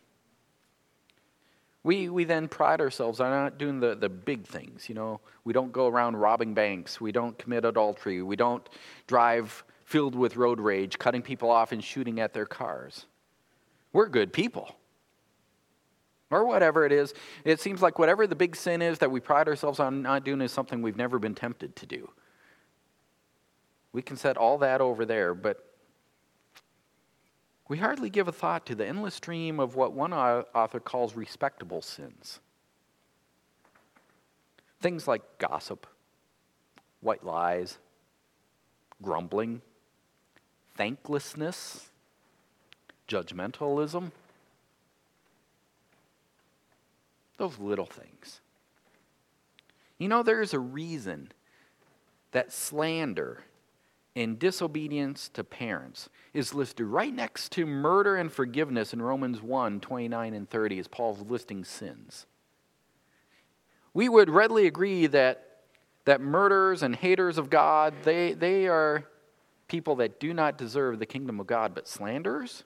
We, 1.88 2.10
we 2.10 2.26
then 2.26 2.50
pride 2.50 2.82
ourselves 2.82 3.22
on 3.22 3.32
not 3.32 3.58
doing 3.58 3.80
the, 3.80 3.96
the 3.96 4.10
big 4.10 4.46
things. 4.46 4.90
You 4.90 4.96
know, 4.96 5.22
we 5.46 5.54
don't 5.54 5.72
go 5.72 5.88
around 5.88 6.18
robbing 6.18 6.54
banks. 6.54 7.00
We 7.00 7.14
don't 7.14 7.38
commit 7.38 7.64
adultery. 7.64 8.22
We 8.22 8.36
don't 8.36 8.68
drive 9.08 9.64
filled 9.86 10.14
with 10.14 10.36
road 10.36 10.60
rage, 10.60 11.00
cutting 11.00 11.22
people 11.22 11.50
off 11.50 11.72
and 11.72 11.82
shooting 11.82 12.20
at 12.20 12.34
their 12.34 12.46
cars. 12.46 13.06
We're 13.94 14.10
good 14.10 14.34
people. 14.34 14.76
Or 16.30 16.46
whatever 16.46 16.86
it 16.86 16.92
is. 16.92 17.14
It 17.46 17.62
seems 17.62 17.82
like 17.82 17.98
whatever 17.98 18.28
the 18.28 18.36
big 18.36 18.58
sin 18.58 18.82
is 18.82 19.00
that 19.00 19.10
we 19.10 19.22
pride 19.22 19.48
ourselves 19.48 19.80
on 19.80 20.02
not 20.02 20.26
doing 20.26 20.42
is 20.42 20.52
something 20.52 20.82
we've 20.82 20.98
never 20.98 21.20
been 21.20 21.36
tempted 21.36 21.78
to 21.78 21.86
do. 21.86 22.10
We 23.94 24.02
can 24.02 24.18
set 24.18 24.36
all 24.36 24.58
that 24.58 24.82
over 24.82 25.06
there, 25.06 25.34
but 25.34 25.67
we 27.68 27.78
hardly 27.78 28.10
give 28.10 28.28
a 28.28 28.32
thought 28.32 28.66
to 28.68 28.76
the 28.76 28.86
endless 28.86 29.16
stream 29.16 29.60
of 29.60 29.76
what 29.76 29.94
one 29.94 30.14
author 30.14 30.80
calls 30.80 31.16
respectable 31.16 31.82
sins. 31.82 32.40
Things 34.80 35.08
like 35.08 35.22
gossip, 35.38 35.88
white 37.02 37.26
lies, 37.26 37.78
grumbling, 39.02 39.62
thanklessness, 40.76 41.90
judgmentalism. 43.08 44.12
Those 47.38 47.60
little 47.60 47.86
things. 47.86 48.40
You 49.98 50.08
know, 50.08 50.24
there 50.24 50.42
is 50.42 50.54
a 50.54 50.60
reason 50.60 51.32
that 52.32 52.54
slander 52.54 53.44
and 54.18 54.40
disobedience 54.40 55.30
to 55.30 55.44
parents 55.44 56.10
is 56.34 56.54
listed 56.54 56.88
right 56.88 57.14
next 57.14 57.52
to 57.52 57.66
murder 57.66 58.16
and 58.16 58.32
forgiveness 58.32 58.92
in 58.92 59.02
Romans 59.02 59.42
1 59.42 59.80
29 59.80 60.34
and 60.34 60.50
30 60.50 60.80
as 60.80 60.88
Paul's 60.88 61.22
listing 61.22 61.64
sins. 61.64 62.26
We 63.94 64.10
would 64.10 64.30
readily 64.30 64.66
agree 64.66 65.08
that, 65.08 65.46
that 66.06 66.20
murderers 66.20 66.82
and 66.84 66.96
haters 66.96 67.38
of 67.38 67.50
God, 67.50 67.94
they, 68.04 68.34
they 68.34 68.68
are 68.68 69.06
people 69.68 69.96
that 69.98 70.20
do 70.20 70.34
not 70.34 70.58
deserve 70.58 71.00
the 71.00 71.06
kingdom 71.06 71.40
of 71.40 71.48
God, 71.48 71.76
but 71.76 71.88
slanderers, 71.88 72.64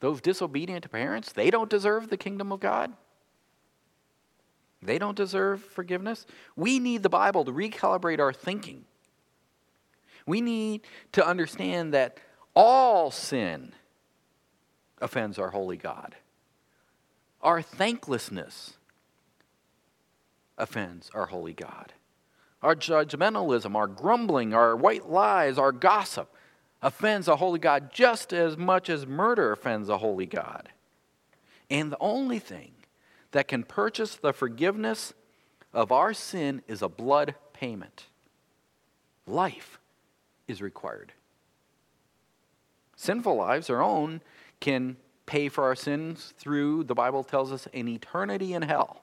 those 0.00 0.20
disobedient 0.20 0.82
to 0.82 0.88
parents, 0.88 1.32
they 1.32 1.50
don't 1.50 1.70
deserve 1.70 2.10
the 2.10 2.16
kingdom 2.16 2.52
of 2.52 2.60
God. 2.60 2.92
They 4.82 4.98
don't 4.98 5.16
deserve 5.16 5.62
forgiveness. 5.62 6.26
We 6.56 6.78
need 6.78 7.02
the 7.02 7.08
Bible 7.08 7.46
to 7.46 7.52
recalibrate 7.52 8.20
our 8.20 8.34
thinking 8.34 8.84
we 10.26 10.40
need 10.40 10.82
to 11.12 11.26
understand 11.26 11.94
that 11.94 12.18
all 12.54 13.10
sin 13.10 13.72
offends 15.00 15.38
our 15.38 15.50
holy 15.50 15.76
God. 15.76 16.14
Our 17.42 17.60
thanklessness 17.60 18.74
offends 20.56 21.10
our 21.14 21.26
holy 21.26 21.52
God. 21.52 21.92
our 22.64 22.74
judgmentalism, 22.74 23.74
our 23.76 23.86
grumbling, 23.86 24.54
our 24.54 24.74
white 24.74 25.08
lies, 25.08 25.58
our 25.58 25.70
gossip 25.70 26.34
offends 26.80 27.28
a 27.28 27.36
holy 27.36 27.58
God 27.58 27.92
just 27.92 28.32
as 28.32 28.56
much 28.56 28.88
as 28.88 29.06
murder 29.06 29.52
offends 29.52 29.90
a 29.90 29.98
holy 29.98 30.26
God. 30.26 30.70
And 31.70 31.92
the 31.92 31.98
only 32.00 32.38
thing 32.38 32.72
that 33.32 33.48
can 33.48 33.64
purchase 33.64 34.16
the 34.16 34.32
forgiveness 34.32 35.12
of 35.74 35.92
our 35.92 36.14
sin 36.14 36.62
is 36.66 36.80
a 36.80 36.88
blood 36.88 37.34
payment. 37.52 38.06
Life 39.26 39.78
is 40.48 40.62
required. 40.62 41.12
Sinful 42.96 43.36
lives, 43.36 43.70
our 43.70 43.82
own, 43.82 44.20
can 44.60 44.96
pay 45.26 45.48
for 45.48 45.64
our 45.64 45.74
sins 45.74 46.34
through, 46.38 46.84
the 46.84 46.94
Bible 46.94 47.24
tells 47.24 47.52
us, 47.52 47.66
an 47.72 47.88
eternity 47.88 48.54
in 48.54 48.62
hell. 48.62 49.02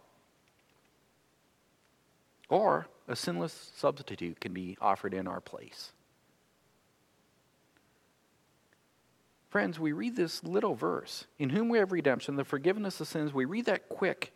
Or 2.49 2.87
a 3.07 3.15
sinless 3.15 3.71
substitute 3.75 4.39
can 4.39 4.53
be 4.53 4.77
offered 4.81 5.13
in 5.13 5.27
our 5.27 5.41
place. 5.41 5.91
Friends, 9.49 9.79
we 9.79 9.91
read 9.91 10.15
this 10.15 10.43
little 10.45 10.75
verse, 10.75 11.25
in 11.37 11.49
whom 11.49 11.67
we 11.67 11.77
have 11.77 11.91
redemption, 11.91 12.37
the 12.37 12.45
forgiveness 12.45 13.01
of 13.01 13.07
sins. 13.07 13.33
We 13.33 13.43
read 13.43 13.65
that 13.65 13.89
quick. 13.89 14.33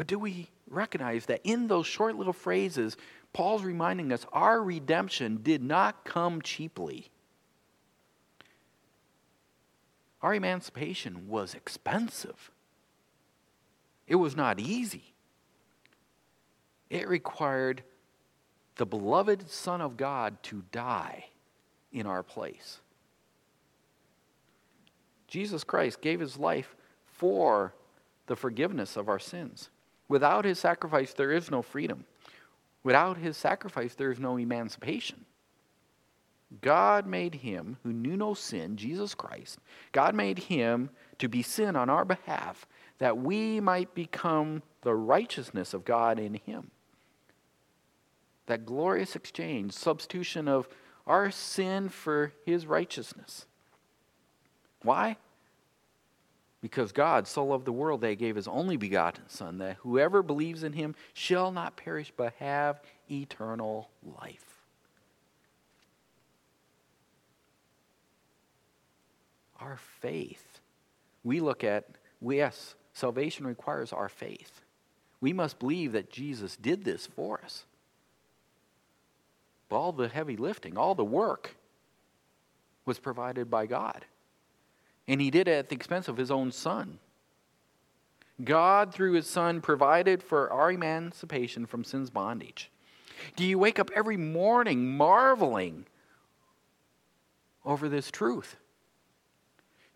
But 0.00 0.06
do 0.06 0.18
we 0.18 0.48
recognize 0.66 1.26
that 1.26 1.42
in 1.44 1.66
those 1.66 1.86
short 1.86 2.16
little 2.16 2.32
phrases, 2.32 2.96
Paul's 3.34 3.62
reminding 3.62 4.14
us 4.14 4.24
our 4.32 4.62
redemption 4.62 5.40
did 5.42 5.62
not 5.62 6.06
come 6.06 6.40
cheaply? 6.40 7.10
Our 10.22 10.32
emancipation 10.32 11.28
was 11.28 11.52
expensive. 11.52 12.50
It 14.06 14.14
was 14.14 14.34
not 14.34 14.58
easy. 14.58 15.12
It 16.88 17.06
required 17.06 17.82
the 18.76 18.86
beloved 18.86 19.50
Son 19.50 19.82
of 19.82 19.98
God 19.98 20.42
to 20.44 20.64
die 20.72 21.26
in 21.92 22.06
our 22.06 22.22
place. 22.22 22.80
Jesus 25.28 25.62
Christ 25.62 26.00
gave 26.00 26.20
his 26.20 26.38
life 26.38 26.74
for 27.04 27.74
the 28.28 28.36
forgiveness 28.36 28.96
of 28.96 29.10
our 29.10 29.18
sins. 29.18 29.68
Without 30.10 30.44
his 30.44 30.58
sacrifice, 30.58 31.14
there 31.14 31.30
is 31.30 31.52
no 31.52 31.62
freedom. 31.62 32.04
Without 32.82 33.16
his 33.16 33.36
sacrifice, 33.36 33.94
there 33.94 34.10
is 34.10 34.18
no 34.18 34.36
emancipation. 34.36 35.24
God 36.60 37.06
made 37.06 37.36
him 37.36 37.76
who 37.84 37.92
knew 37.92 38.16
no 38.16 38.34
sin, 38.34 38.76
Jesus 38.76 39.14
Christ, 39.14 39.60
God 39.92 40.16
made 40.16 40.40
him 40.40 40.90
to 41.18 41.28
be 41.28 41.42
sin 41.42 41.76
on 41.76 41.88
our 41.88 42.04
behalf 42.04 42.66
that 42.98 43.18
we 43.18 43.60
might 43.60 43.94
become 43.94 44.64
the 44.82 44.94
righteousness 44.94 45.72
of 45.72 45.84
God 45.84 46.18
in 46.18 46.34
him 46.34 46.72
that 48.46 48.66
glorious 48.66 49.14
exchange, 49.14 49.72
substitution 49.72 50.48
of 50.48 50.68
our 51.06 51.30
sin 51.30 51.88
for 51.88 52.32
his 52.44 52.66
righteousness. 52.66 53.46
Why? 54.82 55.18
Because 56.60 56.92
God 56.92 57.26
so 57.26 57.44
loved 57.46 57.64
the 57.64 57.72
world 57.72 58.02
that 58.02 58.10
he 58.10 58.16
gave 58.16 58.36
his 58.36 58.48
only 58.48 58.76
begotten 58.76 59.24
Son, 59.28 59.58
that 59.58 59.76
whoever 59.78 60.22
believes 60.22 60.62
in 60.62 60.74
him 60.74 60.94
shall 61.14 61.52
not 61.52 61.76
perish 61.76 62.12
but 62.16 62.34
have 62.38 62.80
eternal 63.10 63.90
life. 64.20 64.44
Our 69.60 69.78
faith. 70.00 70.60
We 71.24 71.40
look 71.40 71.64
at, 71.64 71.86
yes, 72.20 72.74
salvation 72.94 73.46
requires 73.46 73.92
our 73.92 74.08
faith. 74.08 74.62
We 75.20 75.32
must 75.32 75.58
believe 75.58 75.92
that 75.92 76.10
Jesus 76.10 76.56
did 76.56 76.84
this 76.84 77.06
for 77.06 77.40
us 77.44 77.64
But 79.68 79.76
all 79.78 79.92
the 79.92 80.08
heavy 80.08 80.36
lifting, 80.36 80.76
all 80.78 80.94
the 80.94 81.04
work 81.04 81.56
was 82.86 82.98
provided 82.98 83.50
by 83.50 83.66
God. 83.66 84.04
And 85.10 85.20
he 85.20 85.32
did 85.32 85.48
it 85.48 85.58
at 85.58 85.68
the 85.68 85.74
expense 85.74 86.06
of 86.06 86.16
his 86.16 86.30
own 86.30 86.52
son. 86.52 87.00
God, 88.44 88.94
through 88.94 89.14
his 89.14 89.26
son, 89.26 89.60
provided 89.60 90.22
for 90.22 90.48
our 90.52 90.70
emancipation 90.70 91.66
from 91.66 91.82
sin's 91.82 92.10
bondage. 92.10 92.70
Do 93.34 93.44
you 93.44 93.58
wake 93.58 93.80
up 93.80 93.90
every 93.92 94.16
morning 94.16 94.96
marveling 94.96 95.86
over 97.64 97.88
this 97.88 98.12
truth? 98.12 98.54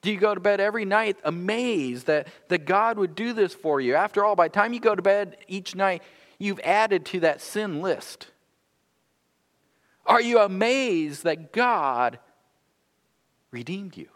Do 0.02 0.10
you 0.10 0.18
go 0.18 0.34
to 0.34 0.40
bed 0.40 0.58
every 0.60 0.84
night 0.84 1.16
amazed 1.22 2.06
that, 2.06 2.26
that 2.48 2.64
God 2.64 2.98
would 2.98 3.14
do 3.14 3.32
this 3.32 3.54
for 3.54 3.80
you? 3.80 3.94
After 3.94 4.24
all, 4.24 4.34
by 4.34 4.48
the 4.48 4.54
time 4.54 4.72
you 4.72 4.80
go 4.80 4.96
to 4.96 5.00
bed 5.00 5.36
each 5.46 5.76
night, 5.76 6.02
you've 6.40 6.60
added 6.64 7.06
to 7.06 7.20
that 7.20 7.40
sin 7.40 7.80
list. 7.80 8.26
Are 10.06 10.20
you 10.20 10.40
amazed 10.40 11.22
that 11.22 11.52
God 11.52 12.18
redeemed 13.52 13.96
you? 13.96 14.08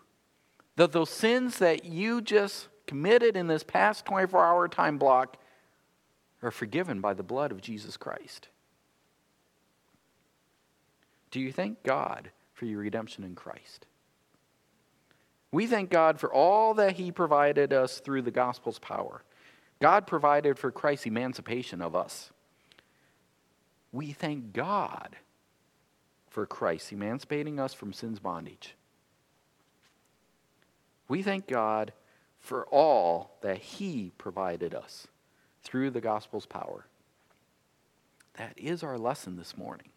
That 0.78 0.92
those 0.92 1.10
sins 1.10 1.58
that 1.58 1.84
you 1.84 2.20
just 2.20 2.68
committed 2.86 3.36
in 3.36 3.48
this 3.48 3.64
past 3.64 4.06
24 4.06 4.44
hour 4.44 4.68
time 4.68 4.96
block 4.96 5.36
are 6.40 6.52
forgiven 6.52 7.00
by 7.00 7.14
the 7.14 7.24
blood 7.24 7.50
of 7.50 7.60
Jesus 7.60 7.96
Christ? 7.96 8.46
Do 11.32 11.40
you 11.40 11.50
thank 11.50 11.82
God 11.82 12.30
for 12.52 12.64
your 12.64 12.78
redemption 12.78 13.24
in 13.24 13.34
Christ? 13.34 13.86
We 15.50 15.66
thank 15.66 15.90
God 15.90 16.20
for 16.20 16.32
all 16.32 16.74
that 16.74 16.92
He 16.92 17.10
provided 17.10 17.72
us 17.72 17.98
through 17.98 18.22
the 18.22 18.30
gospel's 18.30 18.78
power. 18.78 19.24
God 19.80 20.06
provided 20.06 20.60
for 20.60 20.70
Christ's 20.70 21.06
emancipation 21.06 21.82
of 21.82 21.96
us. 21.96 22.30
We 23.90 24.12
thank 24.12 24.52
God 24.52 25.16
for 26.30 26.46
Christ, 26.46 26.92
emancipating 26.92 27.58
us 27.58 27.74
from 27.74 27.92
sin's 27.92 28.20
bondage. 28.20 28.76
We 31.09 31.22
thank 31.22 31.46
God 31.46 31.92
for 32.38 32.66
all 32.66 33.38
that 33.40 33.59
He 33.59 34.12
provided 34.18 34.74
us 34.74 35.09
through 35.64 35.90
the 35.90 36.00
gospel's 36.00 36.46
power. 36.46 36.86
That 38.36 38.52
is 38.56 38.82
our 38.82 38.98
lesson 38.98 39.36
this 39.36 39.56
morning. 39.56 39.88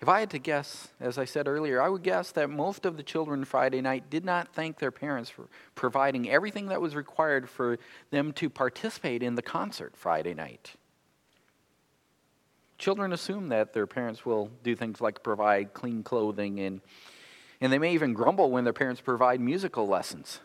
If 0.00 0.08
I 0.08 0.20
had 0.20 0.30
to 0.30 0.38
guess, 0.38 0.88
as 1.00 1.18
I 1.18 1.24
said 1.24 1.48
earlier, 1.48 1.82
I 1.82 1.88
would 1.88 2.04
guess 2.04 2.30
that 2.32 2.48
most 2.48 2.86
of 2.86 2.96
the 2.96 3.02
children 3.02 3.44
Friday 3.44 3.80
night 3.80 4.08
did 4.08 4.24
not 4.24 4.54
thank 4.54 4.78
their 4.78 4.92
parents 4.92 5.28
for 5.28 5.48
providing 5.74 6.30
everything 6.30 6.66
that 6.66 6.80
was 6.80 6.94
required 6.94 7.48
for 7.48 7.78
them 8.10 8.32
to 8.34 8.48
participate 8.48 9.24
in 9.24 9.34
the 9.34 9.42
concert 9.42 9.96
Friday 9.96 10.34
night. 10.34 10.74
Children 12.78 13.12
assume 13.12 13.48
that 13.48 13.72
their 13.72 13.88
parents 13.88 14.24
will 14.24 14.50
do 14.62 14.76
things 14.76 15.00
like 15.00 15.24
provide 15.24 15.74
clean 15.74 16.04
clothing, 16.04 16.60
and, 16.60 16.80
and 17.60 17.72
they 17.72 17.78
may 17.78 17.92
even 17.92 18.12
grumble 18.12 18.50
when 18.50 18.64
their 18.64 18.72
parents 18.72 19.00
provide 19.00 19.40
musical 19.40 19.86
lessons. 19.86 20.40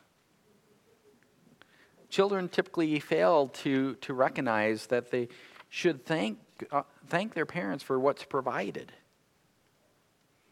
Children 2.09 2.49
typically 2.49 2.99
fail 2.99 3.47
to, 3.47 3.95
to 3.95 4.13
recognize 4.13 4.87
that 4.87 5.11
they 5.11 5.29
should 5.69 6.05
thank, 6.05 6.37
uh, 6.71 6.83
thank 7.07 7.33
their 7.33 7.45
parents 7.45 7.83
for 7.83 7.99
what's 7.99 8.23
provided. 8.23 8.91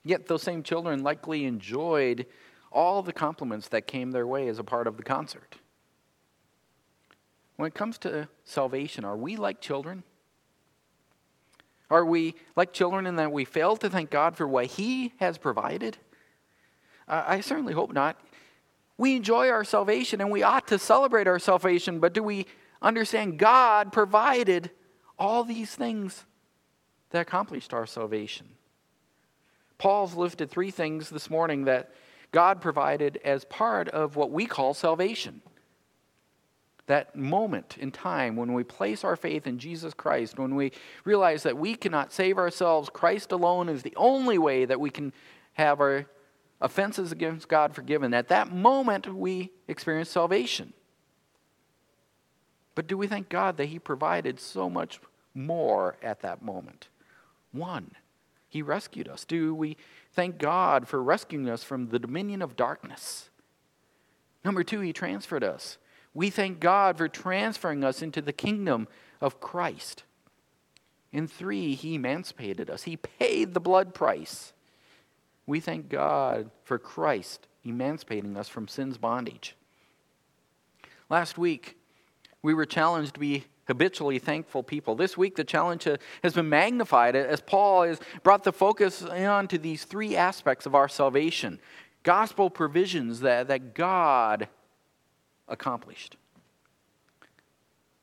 Yet 0.03 0.28
those 0.28 0.41
same 0.41 0.64
children 0.64 1.03
likely 1.03 1.45
enjoyed 1.45 2.26
all 2.72 3.03
the 3.03 3.14
compliments 3.14 3.68
that 3.68 3.86
came 3.86 4.12
their 4.12 4.26
way 4.26 4.47
as 4.47 4.57
a 4.57 4.64
part 4.64 4.88
of 4.88 4.97
the 4.97 5.03
concert. 5.03 5.57
When 7.57 7.68
it 7.68 7.76
comes 7.76 7.99
to 7.99 8.28
salvation, 8.43 9.05
are 9.05 9.18
we 9.18 9.36
like 9.36 9.62
children? 9.62 10.03
Are 11.91 12.05
we 12.05 12.36
like 12.55 12.74
children 12.74 13.05
in 13.05 13.18
that 13.18 13.32
we 13.32 13.45
fail 13.45 13.76
to 13.78 13.89
thank 13.89 14.09
God 14.09 14.36
for 14.36 14.47
what 14.47 14.66
He 14.66 15.14
has 15.20 15.38
provided? 15.38 15.97
I 17.08 17.41
certainly 17.41 17.74
hope 17.74 17.93
not. 17.93 18.20
We 18.97 19.16
enjoy 19.16 19.49
our 19.49 19.64
salvation 19.64 20.22
and 20.22 20.32
we 20.32 20.43
ought 20.43 20.68
to 20.68 20.80
celebrate 20.80 21.28
our 21.28 21.39
salvation, 21.39 21.99
but 21.99 22.14
do 22.14 22.22
we 22.22 22.45
understand 22.82 23.39
God 23.39 23.91
provided 23.91 24.70
all 25.18 25.43
these 25.43 25.74
things 25.74 26.26
that 27.10 27.22
accomplished 27.22 27.74
our 27.74 27.86
salvation? 27.86 28.47
Paul's 29.78 30.16
listed 30.16 30.52
three 30.52 30.72
things 30.72 31.10
this 31.10 31.30
morning 31.30 31.66
that 31.66 31.91
God 32.32 32.62
provided 32.62 33.20
as 33.26 33.43
part 33.45 33.89
of 33.89 34.16
what 34.16 34.32
we 34.32 34.45
call 34.45 34.74
salvation 34.74 35.41
that 36.91 37.16
moment 37.16 37.78
in 37.80 37.89
time 37.89 38.36
when 38.36 38.54
we 38.54 38.64
place 38.66 39.06
our 39.06 39.16
faith 39.16 39.47
in 39.47 39.58
Jesus 39.58 39.93
Christ, 39.93 40.38
when 40.38 40.56
we 40.56 40.74
realize 41.06 41.43
that 41.43 41.58
we 41.58 41.74
cannot 41.74 42.12
save 42.12 42.38
ourselves, 42.38 42.89
Christ 42.89 43.32
alone 43.32 43.70
is 43.70 43.82
the 43.82 43.95
only 43.95 44.38
way 44.38 44.66
that 44.66 44.80
we 44.80 44.89
can 44.89 45.14
have 45.54 45.80
our 45.80 46.06
offenses 46.62 47.12
against 47.12 47.47
God 47.47 47.74
forgiven. 47.74 48.14
At 48.14 48.28
that 48.30 48.51
moment, 48.51 49.14
we 49.14 49.51
experience 49.68 50.09
salvation. 50.09 50.74
But 52.76 52.88
do 52.88 52.97
we 52.97 53.07
thank 53.07 53.30
God 53.30 53.57
that 53.57 53.66
He 53.66 53.80
provided 53.80 54.39
so 54.39 54.70
much 54.70 54.99
more 55.34 55.97
at 56.01 56.22
that 56.22 56.41
moment? 56.41 56.88
One, 57.51 57.91
He 58.47 58.62
rescued 58.62 59.07
us. 59.07 59.26
Do 59.26 59.53
we 59.53 59.76
thank 60.14 60.38
God 60.38 60.88
for 60.88 61.01
rescuing 61.03 61.49
us 61.49 61.64
from 61.64 61.89
the 61.89 61.99
dominion 61.99 62.41
of 62.41 62.55
darkness? 62.55 63.30
Number 64.45 64.64
two, 64.64 64.80
He 64.80 64.93
transferred 64.93 65.43
us. 65.43 65.78
We 66.14 66.30
thank 66.30 66.59
God 66.59 66.97
for 66.97 67.07
transferring 67.07 67.84
us 67.84 68.01
into 68.01 68.22
the 68.22 68.34
kingdom 68.34 68.88
of 69.20 69.39
Christ. 69.39 70.03
And 71.14 71.30
three, 71.32 71.76
he 71.76 71.95
emancipated 71.95 72.70
us. 72.70 72.84
He 72.84 72.97
paid 72.97 73.53
the 73.53 73.59
blood 73.59 73.93
price. 73.93 74.53
We 75.46 75.60
thank 75.60 75.89
God 75.89 76.52
for 76.64 76.78
Christ 76.78 77.48
emancipating 77.64 78.38
us 78.38 78.48
from 78.48 78.68
sin's 78.68 78.98
bondage. 78.98 79.56
Last 81.10 81.38
week, 81.38 81.78
we 82.42 82.54
were 82.54 82.66
challenged 82.66 83.14
to 83.16 83.20
be 83.20 83.46
habitually 83.68 84.20
thankful 84.20 84.64
people. 84.64 84.96
This 84.96 85.18
week, 85.18 85.36
the 85.36 85.44
challenge 85.44 85.88
has 86.24 86.34
been 86.34 86.50
magnified 86.50 87.16
as 87.16 87.42
Paul 87.42 87.84
has 87.84 88.00
brought 88.24 88.44
the 88.44 88.52
focus 88.52 89.04
on 89.04 89.48
to 89.50 89.58
these 89.58 89.84
three 89.84 90.16
aspects 90.16 90.66
of 90.66 90.76
our 90.76 90.88
salvation 90.88 91.60
gospel 92.04 92.50
provisions 92.50 93.20
that, 93.20 93.48
that 93.48 93.76
God 93.76 94.48
accomplished. 95.48 96.18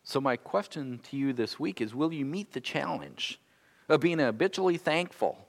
So, 0.05 0.21
my 0.21 0.37
question 0.37 1.01
to 1.11 1.17
you 1.17 1.33
this 1.33 1.59
week 1.59 1.81
is 1.81 1.95
Will 1.95 2.13
you 2.13 2.25
meet 2.25 2.53
the 2.53 2.61
challenge 2.61 3.41
of 3.89 4.01
being 4.01 4.21
habitually 4.21 4.77
thankful 4.77 5.48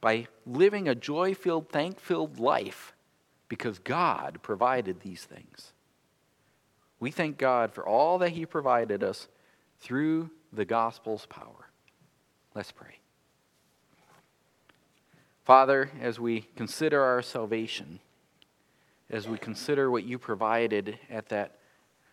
by 0.00 0.28
living 0.46 0.88
a 0.88 0.94
joy 0.94 1.34
filled, 1.34 1.68
thank 1.68 1.98
filled 1.98 2.38
life 2.38 2.94
because 3.48 3.78
God 3.78 4.38
provided 4.42 5.00
these 5.00 5.24
things? 5.24 5.72
We 7.00 7.10
thank 7.10 7.38
God 7.38 7.72
for 7.72 7.86
all 7.86 8.18
that 8.18 8.30
He 8.30 8.46
provided 8.46 9.02
us 9.02 9.28
through 9.80 10.30
the 10.52 10.64
gospel's 10.64 11.26
power. 11.26 11.70
Let's 12.54 12.72
pray. 12.72 12.98
Father, 15.44 15.90
as 16.00 16.20
we 16.20 16.42
consider 16.56 17.02
our 17.02 17.22
salvation, 17.22 18.00
as 19.10 19.26
we 19.26 19.38
consider 19.38 19.90
what 19.90 20.04
you 20.04 20.18
provided 20.18 20.98
at 21.08 21.28
that 21.30 21.58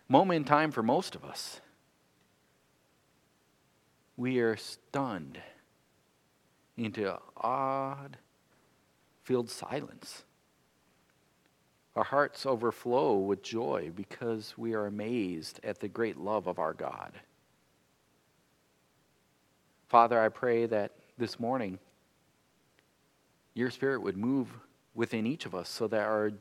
moment 0.08 0.36
in 0.38 0.44
time 0.44 0.70
for 0.70 0.82
most 0.82 1.14
of 1.14 1.24
us, 1.24 1.60
we 4.16 4.38
are 4.38 4.56
stunned 4.56 5.38
into 6.76 7.16
odd 7.36 8.18
filled 9.22 9.50
silence. 9.50 10.24
Our 11.94 12.04
hearts 12.04 12.44
overflow 12.44 13.16
with 13.16 13.42
joy 13.42 13.90
because 13.94 14.54
we 14.58 14.74
are 14.74 14.86
amazed 14.86 15.60
at 15.64 15.80
the 15.80 15.88
great 15.88 16.18
love 16.18 16.46
of 16.46 16.58
our 16.58 16.74
God. 16.74 17.12
Father, 19.88 20.20
I 20.20 20.28
pray 20.28 20.66
that 20.66 20.92
this 21.16 21.40
morning 21.40 21.78
your 23.54 23.70
Spirit 23.70 24.02
would 24.02 24.16
move 24.16 24.48
within 24.94 25.26
each 25.26 25.46
of 25.46 25.54
us 25.54 25.68
so 25.70 25.88
that 25.88 26.02
our, 26.02 26.32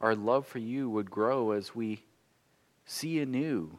our 0.00 0.14
love 0.14 0.46
for 0.46 0.58
you 0.58 0.88
would 0.88 1.10
grow 1.10 1.50
as 1.50 1.74
we 1.74 2.02
see 2.86 3.20
anew 3.20 3.78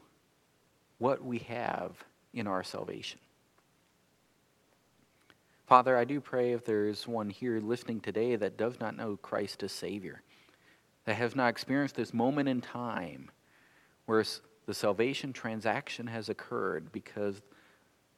what 0.99 1.23
we 1.23 1.39
have 1.39 2.03
in 2.33 2.45
our 2.45 2.63
salvation. 2.63 3.19
Father, 5.73 5.97
I 5.97 6.05
do 6.05 6.21
pray 6.21 6.51
if 6.51 6.65
there 6.65 6.85
is 6.85 7.07
one 7.07 7.31
here 7.31 7.59
listening 7.59 7.99
today 7.99 8.35
that 8.35 8.57
does 8.57 8.79
not 8.79 8.95
know 8.95 9.17
Christ 9.17 9.63
as 9.63 9.71
Savior, 9.71 10.21
that 11.05 11.15
has 11.15 11.35
not 11.35 11.49
experienced 11.49 11.95
this 11.95 12.13
moment 12.13 12.47
in 12.47 12.61
time 12.61 13.31
where 14.05 14.23
the 14.67 14.73
salvation 14.75 15.33
transaction 15.33 16.05
has 16.05 16.29
occurred 16.29 16.91
because 16.91 17.41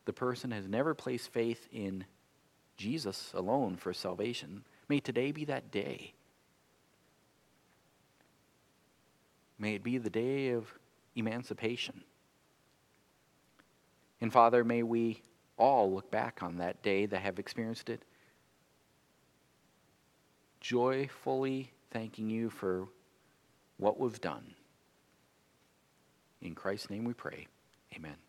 the 0.04 0.12
person 0.12 0.52
has 0.52 0.68
never 0.68 0.94
placed 0.94 1.32
faith 1.32 1.70
in 1.72 2.04
Jesus 2.76 3.32
alone 3.34 3.78
for 3.78 3.94
salvation, 3.94 4.66
may 4.90 5.00
today 5.00 5.32
be 5.32 5.46
that 5.46 5.72
day. 5.72 6.14
May 9.58 9.76
it 9.76 9.84
be 9.84 9.98
the 9.98 10.10
day 10.10 10.50
of 10.50 10.78
emancipation. 11.16 12.04
And 14.20 14.34
Father, 14.34 14.66
may 14.66 14.84
we 14.84 15.22
all 15.58 15.94
look 15.94 16.12
back 16.12 16.44
on 16.44 16.58
that 16.58 16.82
day 16.82 17.06
that 17.06 17.22
have 17.22 17.40
experienced 17.40 17.90
it, 17.90 18.04
joyfully 20.60 21.72
thanking 21.92 22.30
you 22.30 22.50
for 22.50 22.88
what 23.78 24.00
we've 24.00 24.20
done. 24.22 24.54
In 26.42 26.56
Christ's 26.56 26.90
name 26.90 27.06
we 27.06 27.14
pray. 27.14 27.48
Amen. 27.96 28.25